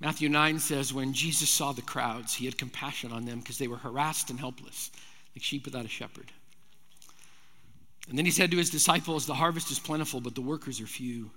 Matthew 0.00 0.30
9 0.30 0.58
says, 0.58 0.94
When 0.94 1.12
Jesus 1.12 1.50
saw 1.50 1.72
the 1.72 1.82
crowds, 1.82 2.34
he 2.34 2.46
had 2.46 2.56
compassion 2.56 3.12
on 3.12 3.26
them 3.26 3.40
because 3.40 3.58
they 3.58 3.68
were 3.68 3.76
harassed 3.76 4.30
and 4.30 4.40
helpless, 4.40 4.90
like 5.36 5.42
sheep 5.42 5.66
without 5.66 5.84
a 5.84 5.88
shepherd. 5.88 6.32
And 8.08 8.16
then 8.16 8.24
he 8.24 8.30
said 8.30 8.50
to 8.50 8.56
his 8.56 8.70
disciples, 8.70 9.26
The 9.26 9.34
harvest 9.34 9.70
is 9.70 9.78
plentiful, 9.78 10.20
but 10.20 10.34
the 10.34 10.40
workers 10.40 10.80
are 10.80 10.86
few. 10.86 11.30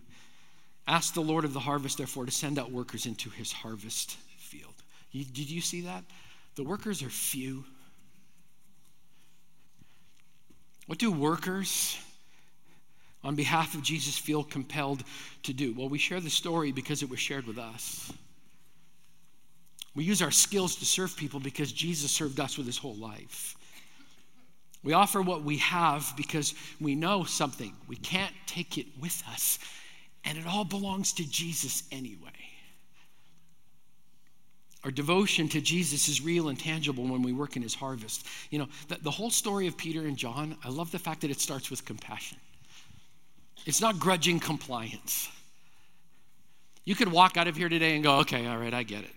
Ask 0.88 1.14
the 1.14 1.22
Lord 1.22 1.46
of 1.46 1.54
the 1.54 1.60
harvest, 1.60 1.98
therefore, 1.98 2.26
to 2.26 2.32
send 2.32 2.58
out 2.58 2.72
workers 2.72 3.06
into 3.06 3.30
his 3.30 3.52
harvest 3.52 4.18
field. 4.38 4.74
You, 5.12 5.26
did 5.26 5.50
you 5.50 5.62
see 5.62 5.82
that? 5.82 6.04
The 6.56 6.64
workers 6.64 7.04
are 7.04 7.10
few. 7.10 7.66
What 10.88 11.00
do 11.00 11.12
workers 11.12 11.98
on 13.24 13.36
behalf 13.36 13.76
of 13.76 13.84
Jesus 13.84 14.18
feel 14.18 14.44
compelled 14.44 15.04
to 15.44 15.54
do? 15.54 15.74
Well, 15.78 15.90
we 15.90 15.98
share 15.98 16.20
the 16.20 16.30
story 16.30 16.72
because 16.72 17.04
it 17.04 17.10
was 17.10 17.20
shared 17.20 17.46
with 17.46 17.58
us. 17.58 18.12
We 19.96 20.04
use 20.04 20.22
our 20.22 20.32
skills 20.32 20.76
to 20.78 20.86
serve 20.86 21.16
people 21.16 21.40
because 21.40 21.72
Jesus 21.72 22.12
served 22.12 22.40
us 22.40 22.58
with 22.58 22.66
his 22.66 22.78
whole 22.78 22.96
life. 22.96 23.56
We 24.84 24.94
offer 24.94 25.22
what 25.22 25.44
we 25.44 25.58
have 25.58 26.14
because 26.18 26.54
we 26.82 26.96
know 26.96 27.24
something. 27.24 27.74
We 27.88 27.96
can't 27.96 28.34
take 28.48 28.78
it 28.78 28.88
with 29.00 29.24
us, 29.30 29.60
and 30.26 30.38
it 30.38 30.46
all 30.46 30.66
belongs 30.66 31.14
to 31.14 31.30
Jesus 31.30 31.84
anyway. 31.92 32.32
Our 34.84 34.92
devotion 34.92 35.48
to 35.50 35.62
Jesus 35.62 36.10
is 36.10 36.22
real 36.22 36.50
and 36.50 36.60
tangible 36.60 37.06
when 37.06 37.22
we 37.22 37.32
work 37.32 37.56
in 37.56 37.62
his 37.62 37.74
harvest. 37.74 38.28
You 38.50 38.60
know, 38.60 38.68
the, 38.90 38.98
the 39.02 39.12
whole 39.12 39.30
story 39.30 39.68
of 39.68 39.78
Peter 39.78 40.02
and 40.02 40.18
John, 40.18 40.58
I 40.64 40.70
love 40.70 40.92
the 40.92 41.00
fact 41.00 41.22
that 41.22 41.32
it 41.32 41.40
starts 41.40 41.72
with 41.72 41.86
compassion. 41.86 42.38
It's 43.66 43.80
not 43.80 43.98
grudging 43.98 44.42
compliance. 44.42 45.30
You 46.84 46.96
could 46.96 47.10
walk 47.10 47.38
out 47.38 47.48
of 47.48 47.56
here 47.56 47.70
today 47.70 47.96
and 47.96 48.04
go, 48.04 48.18
okay, 48.20 48.46
all 48.46 48.58
right, 48.58 48.74
I 48.74 48.84
get 48.84 49.06
it. 49.06 49.14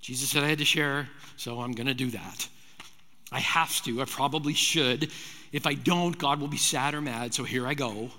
Jesus 0.00 0.30
said 0.30 0.44
I 0.44 0.48
had 0.48 0.58
to 0.58 0.64
share, 0.64 1.08
so 1.36 1.60
I'm 1.60 1.72
going 1.72 1.86
to 1.86 1.94
do 1.94 2.10
that. 2.10 2.48
I 3.32 3.40
have 3.40 3.82
to, 3.84 4.00
I 4.00 4.04
probably 4.04 4.54
should. 4.54 5.10
If 5.52 5.66
I 5.66 5.74
don't, 5.74 6.16
God 6.16 6.40
will 6.40 6.48
be 6.48 6.56
sad 6.56 6.94
or 6.94 7.00
mad, 7.00 7.34
so 7.34 7.42
here 7.42 7.66
I 7.66 7.74
go, 7.74 8.10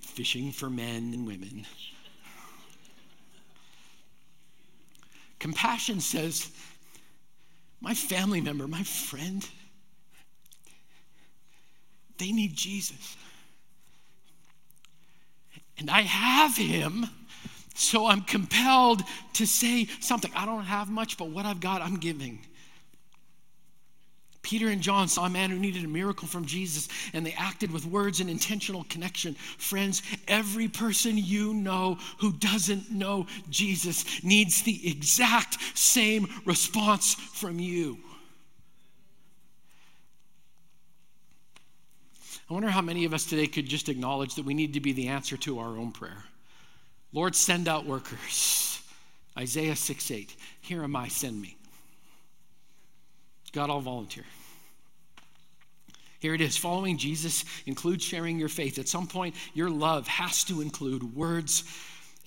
fishing 0.00 0.52
for 0.52 0.70
men 0.70 1.12
and 1.12 1.26
women. 1.26 1.66
Compassion 5.38 6.00
says, 6.00 6.50
my 7.80 7.94
family 7.94 8.40
member, 8.40 8.68
my 8.68 8.82
friend, 8.82 9.48
They 12.20 12.32
need 12.32 12.54
Jesus. 12.54 13.16
And 15.78 15.90
I 15.90 16.02
have 16.02 16.54
him, 16.54 17.06
so 17.80 18.06
I'm 18.06 18.20
compelled 18.20 19.02
to 19.34 19.46
say 19.46 19.86
something. 20.00 20.30
I 20.36 20.44
don't 20.44 20.64
have 20.64 20.90
much, 20.90 21.16
but 21.16 21.30
what 21.30 21.46
I've 21.46 21.60
got, 21.60 21.80
I'm 21.80 21.96
giving. 21.96 22.40
Peter 24.42 24.68
and 24.68 24.82
John 24.82 25.08
saw 25.08 25.24
a 25.24 25.30
man 25.30 25.48
who 25.48 25.58
needed 25.58 25.84
a 25.84 25.88
miracle 25.88 26.28
from 26.28 26.44
Jesus, 26.44 26.88
and 27.14 27.24
they 27.24 27.32
acted 27.32 27.70
with 27.70 27.86
words 27.86 28.20
and 28.20 28.28
intentional 28.28 28.84
connection. 28.90 29.34
Friends, 29.34 30.02
every 30.28 30.68
person 30.68 31.16
you 31.16 31.54
know 31.54 31.96
who 32.18 32.32
doesn't 32.32 32.90
know 32.90 33.26
Jesus 33.48 34.22
needs 34.22 34.62
the 34.62 34.90
exact 34.90 35.56
same 35.76 36.28
response 36.44 37.14
from 37.14 37.58
you. 37.58 37.98
I 42.50 42.52
wonder 42.52 42.68
how 42.68 42.82
many 42.82 43.06
of 43.06 43.14
us 43.14 43.24
today 43.24 43.46
could 43.46 43.66
just 43.66 43.88
acknowledge 43.88 44.34
that 44.34 44.44
we 44.44 44.52
need 44.54 44.74
to 44.74 44.80
be 44.80 44.92
the 44.92 45.08
answer 45.08 45.36
to 45.38 45.60
our 45.60 45.78
own 45.78 45.92
prayer. 45.92 46.24
Lord, 47.12 47.34
send 47.34 47.68
out 47.68 47.86
workers. 47.86 48.80
Isaiah 49.38 49.76
6 49.76 50.10
8. 50.10 50.36
Here 50.60 50.82
am 50.82 50.96
I, 50.96 51.08
send 51.08 51.40
me. 51.40 51.56
God, 53.52 53.70
I'll 53.70 53.80
volunteer. 53.80 54.24
Here 56.20 56.34
it 56.34 56.40
is. 56.40 56.56
Following 56.56 56.98
Jesus 56.98 57.44
includes 57.66 58.04
sharing 58.04 58.38
your 58.38 58.50
faith. 58.50 58.78
At 58.78 58.88
some 58.88 59.06
point, 59.06 59.34
your 59.54 59.70
love 59.70 60.06
has 60.06 60.44
to 60.44 60.60
include 60.60 61.16
words 61.16 61.64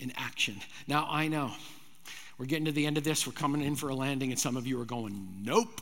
and 0.02 0.12
action. 0.18 0.56
Now, 0.88 1.08
I 1.10 1.28
know 1.28 1.52
we're 2.38 2.48
getting 2.48 2.66
to 2.66 2.72
the 2.72 2.86
end 2.86 2.98
of 2.98 3.04
this. 3.04 3.28
We're 3.28 3.34
coming 3.34 3.62
in 3.62 3.76
for 3.76 3.90
a 3.90 3.96
landing, 3.96 4.32
and 4.32 4.40
some 4.40 4.58
of 4.58 4.66
you 4.66 4.82
are 4.82 4.86
going, 4.86 5.28
nope. 5.44 5.80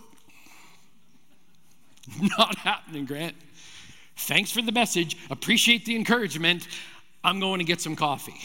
Not 2.38 2.58
happening, 2.58 3.06
Grant. 3.06 3.36
Thanks 4.18 4.52
for 4.52 4.62
the 4.62 4.74
message. 4.74 5.18
Appreciate 5.30 5.86
the 5.86 5.96
encouragement. 5.96 6.68
I'm 7.24 7.40
going 7.40 7.60
to 7.60 7.66
get 7.66 7.80
some 7.80 7.96
coffee. 7.96 8.36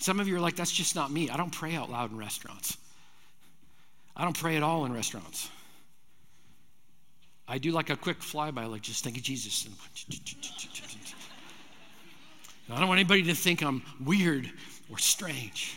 Some 0.00 0.18
of 0.18 0.26
you 0.26 0.36
are 0.36 0.40
like, 0.40 0.56
that's 0.56 0.72
just 0.72 0.96
not 0.96 1.10
me. 1.10 1.28
I 1.28 1.36
don't 1.36 1.50
pray 1.50 1.74
out 1.74 1.90
loud 1.90 2.10
in 2.10 2.16
restaurants. 2.16 2.78
I 4.16 4.24
don't 4.24 4.38
pray 4.38 4.56
at 4.56 4.62
all 4.62 4.86
in 4.86 4.92
restaurants. 4.92 5.50
I 7.46 7.58
do 7.58 7.70
like 7.70 7.90
a 7.90 7.96
quick 7.96 8.20
flyby, 8.20 8.70
like 8.70 8.80
just 8.80 9.04
think 9.04 9.18
of 9.18 9.22
Jesus. 9.22 9.68
I 12.70 12.78
don't 12.78 12.88
want 12.88 12.98
anybody 12.98 13.24
to 13.24 13.34
think 13.34 13.62
I'm 13.62 13.82
weird 14.04 14.50
or 14.90 14.98
strange. 14.98 15.76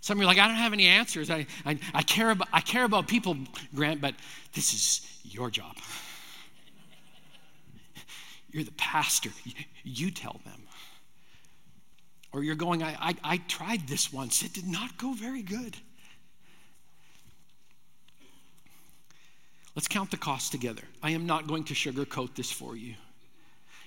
Some 0.00 0.18
of 0.18 0.22
you 0.22 0.24
are 0.24 0.32
like, 0.32 0.38
I 0.38 0.48
don't 0.48 0.56
have 0.56 0.72
any 0.72 0.86
answers. 0.86 1.30
I, 1.30 1.46
I, 1.64 1.78
I, 1.94 2.02
care 2.02 2.30
about, 2.30 2.48
I 2.52 2.60
care 2.60 2.84
about 2.84 3.06
people, 3.06 3.36
Grant, 3.74 4.00
but 4.00 4.14
this 4.54 4.72
is 4.72 5.20
your 5.22 5.50
job. 5.50 5.76
You're 8.50 8.64
the 8.64 8.72
pastor. 8.72 9.30
You 9.84 10.10
tell 10.10 10.40
them. 10.44 10.62
Or 12.32 12.44
you're 12.44 12.54
going, 12.54 12.82
I, 12.82 12.96
I, 13.00 13.16
I 13.24 13.36
tried 13.48 13.88
this 13.88 14.12
once. 14.12 14.42
It 14.42 14.52
did 14.52 14.66
not 14.66 14.96
go 14.96 15.12
very 15.12 15.42
good. 15.42 15.76
Let's 19.74 19.88
count 19.88 20.10
the 20.10 20.16
cost 20.16 20.52
together. 20.52 20.82
I 21.02 21.10
am 21.10 21.26
not 21.26 21.46
going 21.46 21.64
to 21.64 21.74
sugarcoat 21.74 22.34
this 22.34 22.50
for 22.50 22.76
you. 22.76 22.94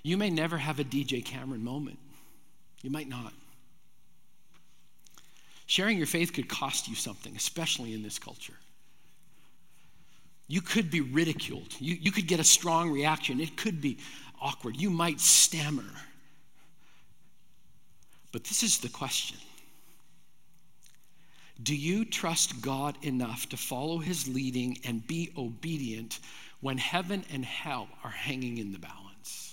You 0.02 0.18
may 0.18 0.30
never 0.30 0.58
have 0.58 0.80
a 0.80 0.84
DJ 0.84 1.24
Cameron 1.24 1.64
moment. 1.64 2.00
You 2.82 2.90
might 2.90 3.08
not. 3.08 3.34
Sharing 5.66 5.98
your 5.98 6.08
faith 6.08 6.34
could 6.34 6.50
cost 6.50 6.88
you 6.88 6.96
something, 6.96 7.36
especially 7.36 7.94
in 7.94 8.04
this 8.04 8.20
culture. 8.20 8.54
You 10.48 10.62
could 10.62 10.92
be 10.92 11.02
ridiculed. 11.02 11.74
You, 11.80 11.96
you 11.96 12.12
could 12.12 12.28
get 12.28 12.40
a 12.40 12.44
strong 12.44 12.92
reaction. 12.92 13.40
It 13.40 13.56
could 13.56 13.82
be 13.82 13.98
awkward. 14.42 14.80
You 14.80 14.90
might 14.90 15.22
stammer. 15.22 15.86
But 18.34 18.44
this 18.46 18.64
is 18.64 18.80
the 18.80 18.90
question 18.90 19.38
Do 21.62 21.74
you 21.74 22.04
trust 22.04 22.62
God 22.62 22.98
enough 23.04 23.48
to 23.50 23.58
follow 23.58 24.00
his 24.00 24.28
leading 24.28 24.80
and 24.84 25.08
be 25.08 25.32
obedient 25.38 26.20
when 26.60 26.78
heaven 26.78 27.24
and 27.32 27.46
hell 27.46 27.88
are 28.04 28.10
hanging 28.10 28.58
in 28.58 28.74
the 28.74 28.80
balance? 28.80 29.52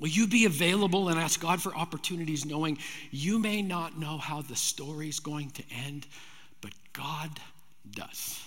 Will 0.00 0.08
you 0.08 0.26
be 0.26 0.44
available 0.44 1.08
and 1.08 1.20
ask 1.20 1.40
God 1.40 1.62
for 1.62 1.74
opportunities, 1.74 2.44
knowing 2.44 2.78
you 3.12 3.38
may 3.38 3.62
not 3.62 3.96
know 3.98 4.18
how 4.18 4.42
the 4.42 4.56
story 4.56 5.08
is 5.08 5.20
going 5.20 5.50
to 5.50 5.62
end, 5.86 6.06
but 6.60 6.72
God 6.92 7.30
does? 7.92 8.40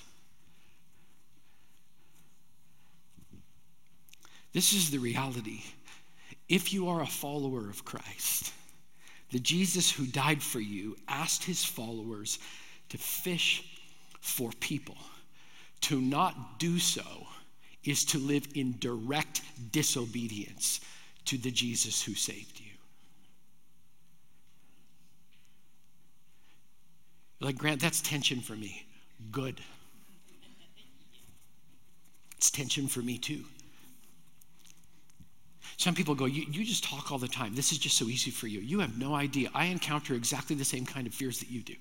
This 4.57 4.73
is 4.73 4.89
the 4.89 4.97
reality. 4.97 5.61
If 6.49 6.73
you 6.73 6.89
are 6.89 7.03
a 7.03 7.05
follower 7.05 7.69
of 7.69 7.85
Christ, 7.85 8.51
the 9.31 9.37
Jesus 9.37 9.91
who 9.91 10.07
died 10.07 10.41
for 10.41 10.59
you 10.59 10.97
asked 11.07 11.43
his 11.43 11.63
followers 11.63 12.39
to 12.89 12.97
fish 12.97 13.77
for 14.19 14.49
people. 14.59 14.97
To 15.81 16.01
not 16.01 16.57
do 16.57 16.79
so 16.79 17.27
is 17.83 18.03
to 18.05 18.17
live 18.17 18.47
in 18.55 18.79
direct 18.79 19.43
disobedience 19.71 20.81
to 21.25 21.37
the 21.37 21.51
Jesus 21.51 22.01
who 22.01 22.15
saved 22.15 22.59
you. 22.59 22.71
Like, 27.41 27.59
Grant, 27.59 27.79
that's 27.79 28.01
tension 28.01 28.39
for 28.39 28.55
me. 28.55 28.87
Good. 29.31 29.61
It's 32.37 32.49
tension 32.49 32.87
for 32.87 33.03
me 33.03 33.19
too. 33.19 33.43
Some 35.77 35.93
people 35.93 36.15
go, 36.15 36.25
you, 36.25 36.45
you 36.51 36.65
just 36.65 36.83
talk 36.83 37.11
all 37.11 37.19
the 37.19 37.27
time. 37.27 37.53
This 37.53 37.71
is 37.71 37.77
just 37.77 37.97
so 37.97 38.05
easy 38.05 38.31
for 38.31 38.47
you. 38.47 38.59
You 38.59 38.79
have 38.79 38.97
no 38.97 39.13
idea. 39.13 39.49
I 39.53 39.65
encounter 39.65 40.15
exactly 40.15 40.55
the 40.55 40.65
same 40.65 40.85
kind 40.85 41.05
of 41.05 41.13
fears 41.13 41.39
that 41.39 41.51
you 41.51 41.61
do. 41.61 41.75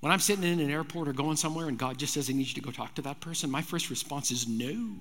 When 0.00 0.10
I'm 0.10 0.18
sitting 0.18 0.44
in 0.44 0.58
an 0.58 0.70
airport 0.70 1.06
or 1.06 1.12
going 1.12 1.36
somewhere 1.36 1.68
and 1.68 1.78
God 1.78 1.98
just 1.98 2.14
says, 2.14 2.28
I 2.28 2.32
need 2.32 2.48
you 2.48 2.54
to 2.54 2.60
go 2.60 2.72
talk 2.72 2.96
to 2.96 3.02
that 3.02 3.20
person, 3.20 3.50
my 3.50 3.62
first 3.62 3.88
response 3.88 4.32
is 4.32 4.48
no. 4.48 4.96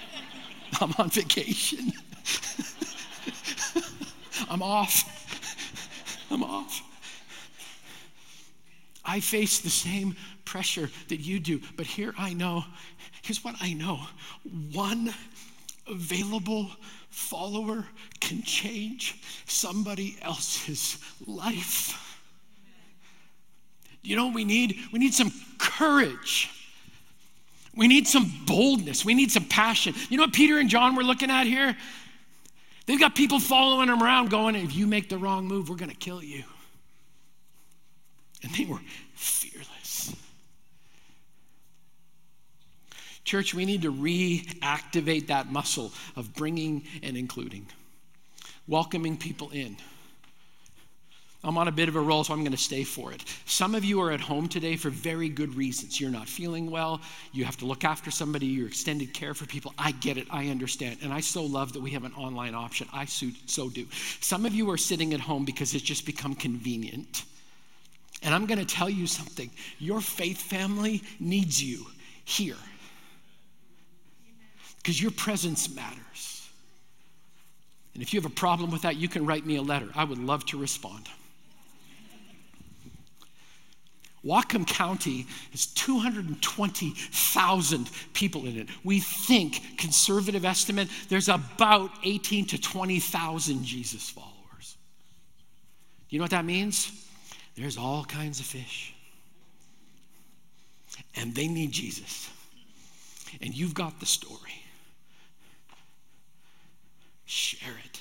I'm 0.80 0.94
on 0.98 1.10
vacation. 1.10 1.92
I'm 4.48 4.62
off. 4.62 5.04
I'm 6.30 6.42
off. 6.42 6.82
I 9.04 9.20
face 9.20 9.58
the 9.58 9.70
same 9.70 10.16
pressure 10.44 10.88
that 11.08 11.20
you 11.20 11.40
do, 11.40 11.60
but 11.76 11.86
here 11.86 12.14
I 12.16 12.32
know, 12.32 12.64
here's 13.22 13.44
what 13.44 13.56
I 13.60 13.72
know 13.72 14.00
one 14.72 15.12
available 15.90 16.70
follower 17.10 17.86
can 18.20 18.42
change 18.42 19.20
somebody 19.46 20.16
else's 20.22 20.98
life. 21.26 22.20
You 24.02 24.16
know 24.16 24.26
what 24.26 24.34
we 24.34 24.44
need? 24.44 24.76
We 24.92 24.98
need 24.98 25.12
some 25.12 25.32
courage. 25.58 26.48
We 27.76 27.86
need 27.86 28.06
some 28.06 28.32
boldness. 28.46 29.04
We 29.04 29.14
need 29.14 29.30
some 29.30 29.44
passion. 29.44 29.94
You 30.08 30.16
know 30.16 30.24
what 30.24 30.32
Peter 30.32 30.58
and 30.58 30.68
John 30.68 30.96
were 30.96 31.04
looking 31.04 31.30
at 31.30 31.46
here? 31.46 31.76
They've 32.86 32.98
got 32.98 33.14
people 33.14 33.38
following 33.38 33.88
them 33.88 34.02
around 34.02 34.30
going, 34.30 34.56
if 34.56 34.74
you 34.74 34.86
make 34.86 35.08
the 35.08 35.18
wrong 35.18 35.46
move, 35.46 35.68
we're 35.68 35.76
going 35.76 35.90
to 35.90 35.96
kill 35.96 36.22
you. 36.22 36.42
And 38.42 38.52
they 38.54 38.64
were 38.64 38.80
Church, 43.30 43.54
we 43.54 43.64
need 43.64 43.82
to 43.82 43.92
reactivate 43.92 45.28
that 45.28 45.52
muscle 45.52 45.92
of 46.16 46.34
bringing 46.34 46.82
and 47.00 47.16
including, 47.16 47.64
welcoming 48.66 49.16
people 49.16 49.50
in. 49.50 49.76
I'm 51.44 51.56
on 51.56 51.68
a 51.68 51.70
bit 51.70 51.88
of 51.88 51.94
a 51.94 52.00
roll, 52.00 52.24
so 52.24 52.32
I'm 52.32 52.40
going 52.40 52.50
to 52.50 52.58
stay 52.58 52.82
for 52.82 53.12
it. 53.12 53.22
Some 53.46 53.76
of 53.76 53.84
you 53.84 54.00
are 54.00 54.10
at 54.10 54.20
home 54.20 54.48
today 54.48 54.74
for 54.74 54.90
very 54.90 55.28
good 55.28 55.54
reasons. 55.54 56.00
You're 56.00 56.10
not 56.10 56.28
feeling 56.28 56.72
well. 56.72 57.00
You 57.30 57.44
have 57.44 57.56
to 57.58 57.66
look 57.66 57.84
after 57.84 58.10
somebody. 58.10 58.46
You're 58.46 58.66
extended 58.66 59.14
care 59.14 59.32
for 59.32 59.46
people. 59.46 59.74
I 59.78 59.92
get 59.92 60.16
it. 60.16 60.26
I 60.28 60.48
understand. 60.48 60.98
And 61.00 61.12
I 61.12 61.20
so 61.20 61.44
love 61.44 61.72
that 61.74 61.82
we 61.82 61.92
have 61.92 62.02
an 62.02 62.14
online 62.14 62.56
option. 62.56 62.88
I 62.92 63.04
so 63.04 63.70
do. 63.70 63.86
Some 64.20 64.44
of 64.44 64.54
you 64.54 64.68
are 64.72 64.76
sitting 64.76 65.14
at 65.14 65.20
home 65.20 65.44
because 65.44 65.72
it's 65.72 65.84
just 65.84 66.04
become 66.04 66.34
convenient. 66.34 67.22
And 68.24 68.34
I'm 68.34 68.46
going 68.46 68.58
to 68.58 68.66
tell 68.66 68.90
you 68.90 69.06
something 69.06 69.50
your 69.78 70.00
faith 70.00 70.42
family 70.42 71.04
needs 71.20 71.62
you 71.62 71.86
here 72.24 72.56
because 74.82 75.00
your 75.00 75.12
presence 75.12 75.74
matters. 75.74 76.48
And 77.94 78.02
if 78.02 78.12
you 78.14 78.20
have 78.20 78.30
a 78.30 78.34
problem 78.34 78.70
with 78.70 78.82
that, 78.82 78.96
you 78.96 79.08
can 79.08 79.26
write 79.26 79.44
me 79.44 79.56
a 79.56 79.62
letter. 79.62 79.88
I 79.94 80.04
would 80.04 80.18
love 80.18 80.46
to 80.46 80.58
respond. 80.58 81.08
Whatcom 84.24 84.66
County 84.66 85.26
has 85.50 85.66
220,000 85.66 87.90
people 88.12 88.46
in 88.46 88.58
it. 88.58 88.68
We 88.84 89.00
think, 89.00 89.78
conservative 89.78 90.44
estimate, 90.44 90.88
there's 91.08 91.30
about 91.30 91.90
18 92.04 92.46
to 92.48 92.60
20,000 92.60 93.64
Jesus 93.64 94.10
followers. 94.10 94.76
Do 96.08 96.16
you 96.16 96.18
know 96.18 96.24
what 96.24 96.32
that 96.32 96.44
means? 96.44 96.92
There's 97.56 97.78
all 97.78 98.04
kinds 98.04 98.40
of 98.40 98.46
fish. 98.46 98.92
and 101.16 101.34
they 101.34 101.48
need 101.48 101.72
Jesus. 101.72 102.30
And 103.40 103.54
you've 103.54 103.74
got 103.74 103.98
the 104.00 104.06
story. 104.06 104.49
Share 107.30 107.78
it. 107.84 108.00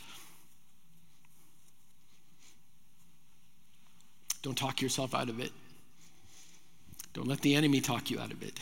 Don't 4.41 4.57
talk 4.57 4.81
yourself 4.81 5.13
out 5.13 5.29
of 5.29 5.39
it. 5.39 5.51
Don't 7.13 7.27
let 7.27 7.39
the 7.41 7.53
enemy 7.53 7.79
talk 7.79 8.09
you 8.09 8.19
out 8.19 8.31
of 8.31 8.41
it. 8.41 8.59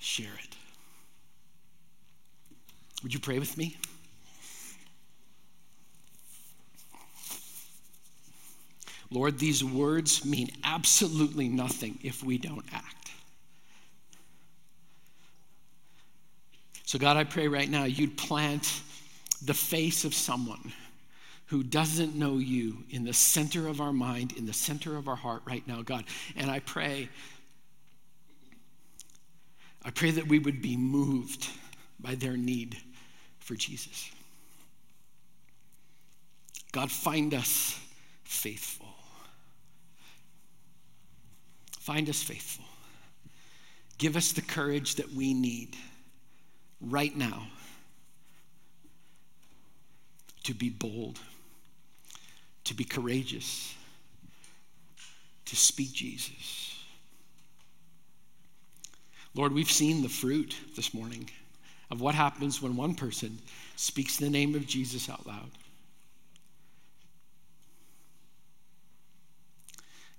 Share 0.00 0.34
it. 0.42 0.56
Would 3.04 3.14
you 3.14 3.20
pray 3.20 3.38
with 3.38 3.56
me? 3.56 3.76
Lord, 9.12 9.38
these 9.38 9.62
words 9.62 10.24
mean 10.24 10.48
absolutely 10.64 11.48
nothing 11.48 12.00
if 12.02 12.24
we 12.24 12.36
don't 12.36 12.64
act. 12.72 13.01
So, 16.92 16.98
God, 16.98 17.16
I 17.16 17.24
pray 17.24 17.48
right 17.48 17.70
now 17.70 17.84
you'd 17.84 18.18
plant 18.18 18.82
the 19.42 19.54
face 19.54 20.04
of 20.04 20.12
someone 20.12 20.74
who 21.46 21.62
doesn't 21.62 22.14
know 22.14 22.36
you 22.36 22.84
in 22.90 23.02
the 23.02 23.14
center 23.14 23.66
of 23.66 23.80
our 23.80 23.94
mind, 23.94 24.32
in 24.36 24.44
the 24.44 24.52
center 24.52 24.98
of 24.98 25.08
our 25.08 25.16
heart 25.16 25.40
right 25.46 25.66
now, 25.66 25.80
God. 25.80 26.04
And 26.36 26.50
I 26.50 26.58
pray, 26.58 27.08
I 29.82 29.88
pray 29.88 30.10
that 30.10 30.28
we 30.28 30.38
would 30.38 30.60
be 30.60 30.76
moved 30.76 31.48
by 31.98 32.14
their 32.14 32.36
need 32.36 32.76
for 33.38 33.54
Jesus. 33.54 34.10
God, 36.72 36.90
find 36.90 37.32
us 37.32 37.80
faithful. 38.24 38.94
Find 41.80 42.10
us 42.10 42.22
faithful. 42.22 42.66
Give 43.96 44.14
us 44.14 44.32
the 44.32 44.42
courage 44.42 44.96
that 44.96 45.10
we 45.14 45.32
need 45.32 45.74
right 46.82 47.16
now 47.16 47.46
to 50.44 50.54
be 50.54 50.68
bold, 50.68 51.20
to 52.64 52.74
be 52.74 52.84
courageous, 52.84 53.74
to 55.44 55.56
speak 55.56 55.92
Jesus. 55.92 56.78
Lord, 59.34 59.52
we've 59.52 59.70
seen 59.70 60.02
the 60.02 60.08
fruit 60.08 60.54
this 60.76 60.92
morning 60.92 61.30
of 61.90 62.00
what 62.00 62.14
happens 62.14 62.60
when 62.60 62.76
one 62.76 62.94
person 62.94 63.38
speaks 63.76 64.16
the 64.16 64.28
name 64.28 64.54
of 64.54 64.66
Jesus 64.66 65.08
out 65.08 65.26
loud. 65.26 65.50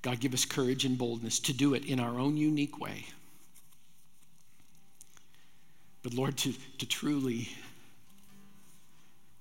God, 0.01 0.19
give 0.19 0.33
us 0.33 0.45
courage 0.45 0.83
and 0.83 0.97
boldness 0.97 1.39
to 1.39 1.53
do 1.53 1.73
it 1.73 1.85
in 1.85 1.99
our 1.99 2.19
own 2.19 2.37
unique 2.37 2.79
way. 2.79 3.05
But 6.03 6.13
Lord, 6.13 6.37
to, 6.39 6.53
to 6.79 6.85
truly 6.85 7.49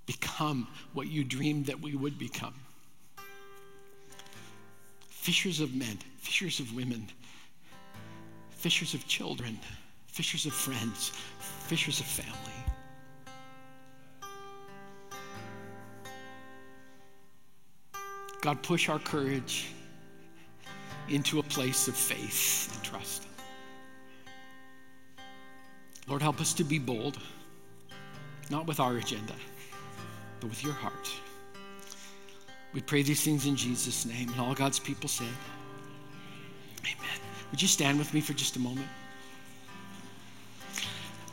become 0.07 0.68
what 0.94 1.09
you 1.09 1.25
dreamed 1.25 1.66
that 1.66 1.81
we 1.81 1.94
would 1.94 2.18
become 2.18 2.55
fishers 5.09 5.61
of 5.61 5.75
men, 5.75 5.98
fishers 6.18 6.61
of 6.61 6.75
women, 6.75 7.09
fishers 8.51 8.94
of 8.94 9.07
children, 9.07 9.59
fishers 10.07 10.46
of 10.46 10.53
friends, 10.53 11.11
fishers 11.66 12.01
of 12.01 12.07
family. 12.07 12.72
God, 18.40 18.61
push 18.62 18.88
our 18.88 18.98
courage 18.98 19.68
into 21.09 21.38
a 21.38 21.42
place 21.44 21.87
of 21.87 21.96
faith 21.96 22.72
and 22.75 22.85
trust. 22.85 23.27
Lord, 26.08 26.22
help 26.22 26.40
us 26.40 26.52
to 26.54 26.64
be 26.64 26.78
bold, 26.78 27.18
not 28.50 28.66
with 28.66 28.80
our 28.80 28.96
agenda, 28.96 29.34
but 30.40 30.50
with 30.50 30.62
your 30.62 30.72
heart. 30.72 31.10
We 32.72 32.80
pray 32.80 33.02
these 33.02 33.22
things 33.22 33.46
in 33.46 33.54
Jesus' 33.54 34.06
name. 34.06 34.30
And 34.30 34.40
all 34.40 34.54
God's 34.54 34.78
people 34.78 35.08
said, 35.08 35.26
Amen. 36.80 37.20
Would 37.50 37.60
you 37.60 37.68
stand 37.68 37.98
with 37.98 38.12
me 38.14 38.20
for 38.20 38.32
just 38.32 38.56
a 38.56 38.58
moment? 38.58 38.88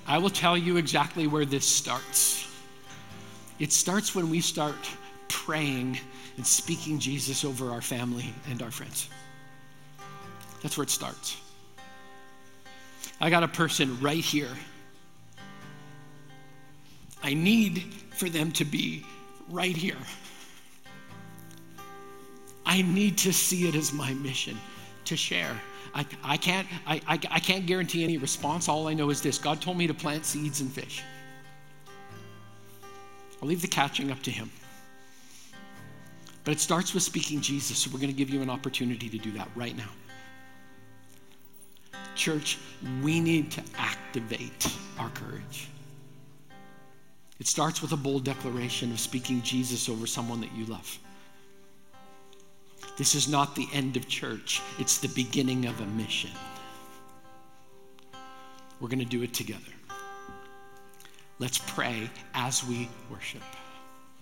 I 0.06 0.18
will 0.18 0.30
tell 0.30 0.58
you 0.58 0.78
exactly 0.78 1.28
where 1.28 1.46
this 1.46 1.66
starts. 1.66 2.48
It 3.60 3.72
starts 3.72 4.16
when 4.16 4.30
we 4.30 4.42
start 4.42 4.76
praying 5.28 6.00
and 6.38 6.46
speaking 6.46 7.00
Jesus 7.00 7.46
over 7.46 7.72
our 7.72 7.82
family 7.82 8.34
and 8.50 8.62
our 8.62 8.72
friends. 8.72 9.10
That's 10.62 10.78
where 10.78 10.84
it 10.84 10.90
starts. 10.90 11.38
I 13.22 13.30
got 13.30 13.44
a 13.44 13.48
person 13.48 14.00
right 14.00 14.24
here. 14.24 14.56
I 17.22 17.34
need 17.34 17.94
for 18.12 18.30
them 18.30 18.52
to 18.54 18.66
be 18.66 19.06
right 19.50 19.76
here. 19.76 19.98
I 22.66 22.82
need 22.82 23.18
to 23.20 23.34
see 23.34 23.68
it 23.68 23.76
as 23.76 23.92
my 23.92 24.14
mission 24.14 24.58
to 25.06 25.18
share. 25.18 25.60
I, 25.94 26.06
I, 26.24 26.38
can't, 26.38 26.68
I, 26.86 27.02
I, 27.08 27.20
I 27.32 27.40
can't 27.40 27.66
guarantee 27.66 28.04
any 28.04 28.18
response. 28.18 28.70
All 28.70 28.88
I 28.88 28.94
know 28.94 29.10
is 29.10 29.22
this 29.22 29.38
God 29.38 29.60
told 29.60 29.78
me 29.78 29.88
to 29.88 29.94
plant 29.94 30.26
seeds 30.26 30.62
and 30.62 30.72
fish. 30.72 31.04
I'll 33.42 33.48
leave 33.48 33.62
the 33.62 33.68
catching 33.68 34.12
up 34.12 34.22
to 34.24 34.32
Him. 34.32 34.52
But 36.44 36.54
it 36.54 36.60
starts 36.60 36.94
with 36.94 37.04
speaking 37.04 37.42
Jesus, 37.42 37.80
so 37.80 37.90
we're 37.92 38.00
going 38.00 38.12
to 38.12 38.18
give 38.18 38.30
you 38.30 38.42
an 38.42 38.50
opportunity 38.50 39.10
to 39.10 39.18
do 39.18 39.32
that 39.32 39.50
right 39.56 39.76
now. 39.76 39.90
Church, 42.20 42.58
we 43.02 43.22
need 43.22 43.50
to 43.50 43.64
activate 43.78 44.70
our 45.00 45.10
courage. 45.12 45.70
It 47.40 47.48
starts 47.48 47.82
with 47.82 47.94
a 47.94 47.96
bold 47.96 48.26
declaration 48.26 48.92
of 48.92 49.00
speaking 49.00 49.42
Jesus 49.42 49.88
over 49.88 50.06
someone 50.06 50.42
that 50.42 50.52
you 50.54 50.66
love. 50.66 51.00
This 52.98 53.16
is 53.16 53.30
not 53.30 53.56
the 53.56 53.70
end 53.72 53.96
of 53.96 54.10
church, 54.10 54.62
it's 54.80 54.98
the 54.98 55.08
beginning 55.08 55.66
of 55.66 55.80
a 55.80 55.86
mission. 55.86 56.32
We're 58.82 58.90
going 58.90 59.00
to 59.00 59.06
do 59.06 59.24
it 59.24 59.34
together. 59.34 59.72
Let's 61.40 61.60
pray 61.68 62.10
as 62.34 62.66
we 62.66 62.90
worship. 63.10 63.44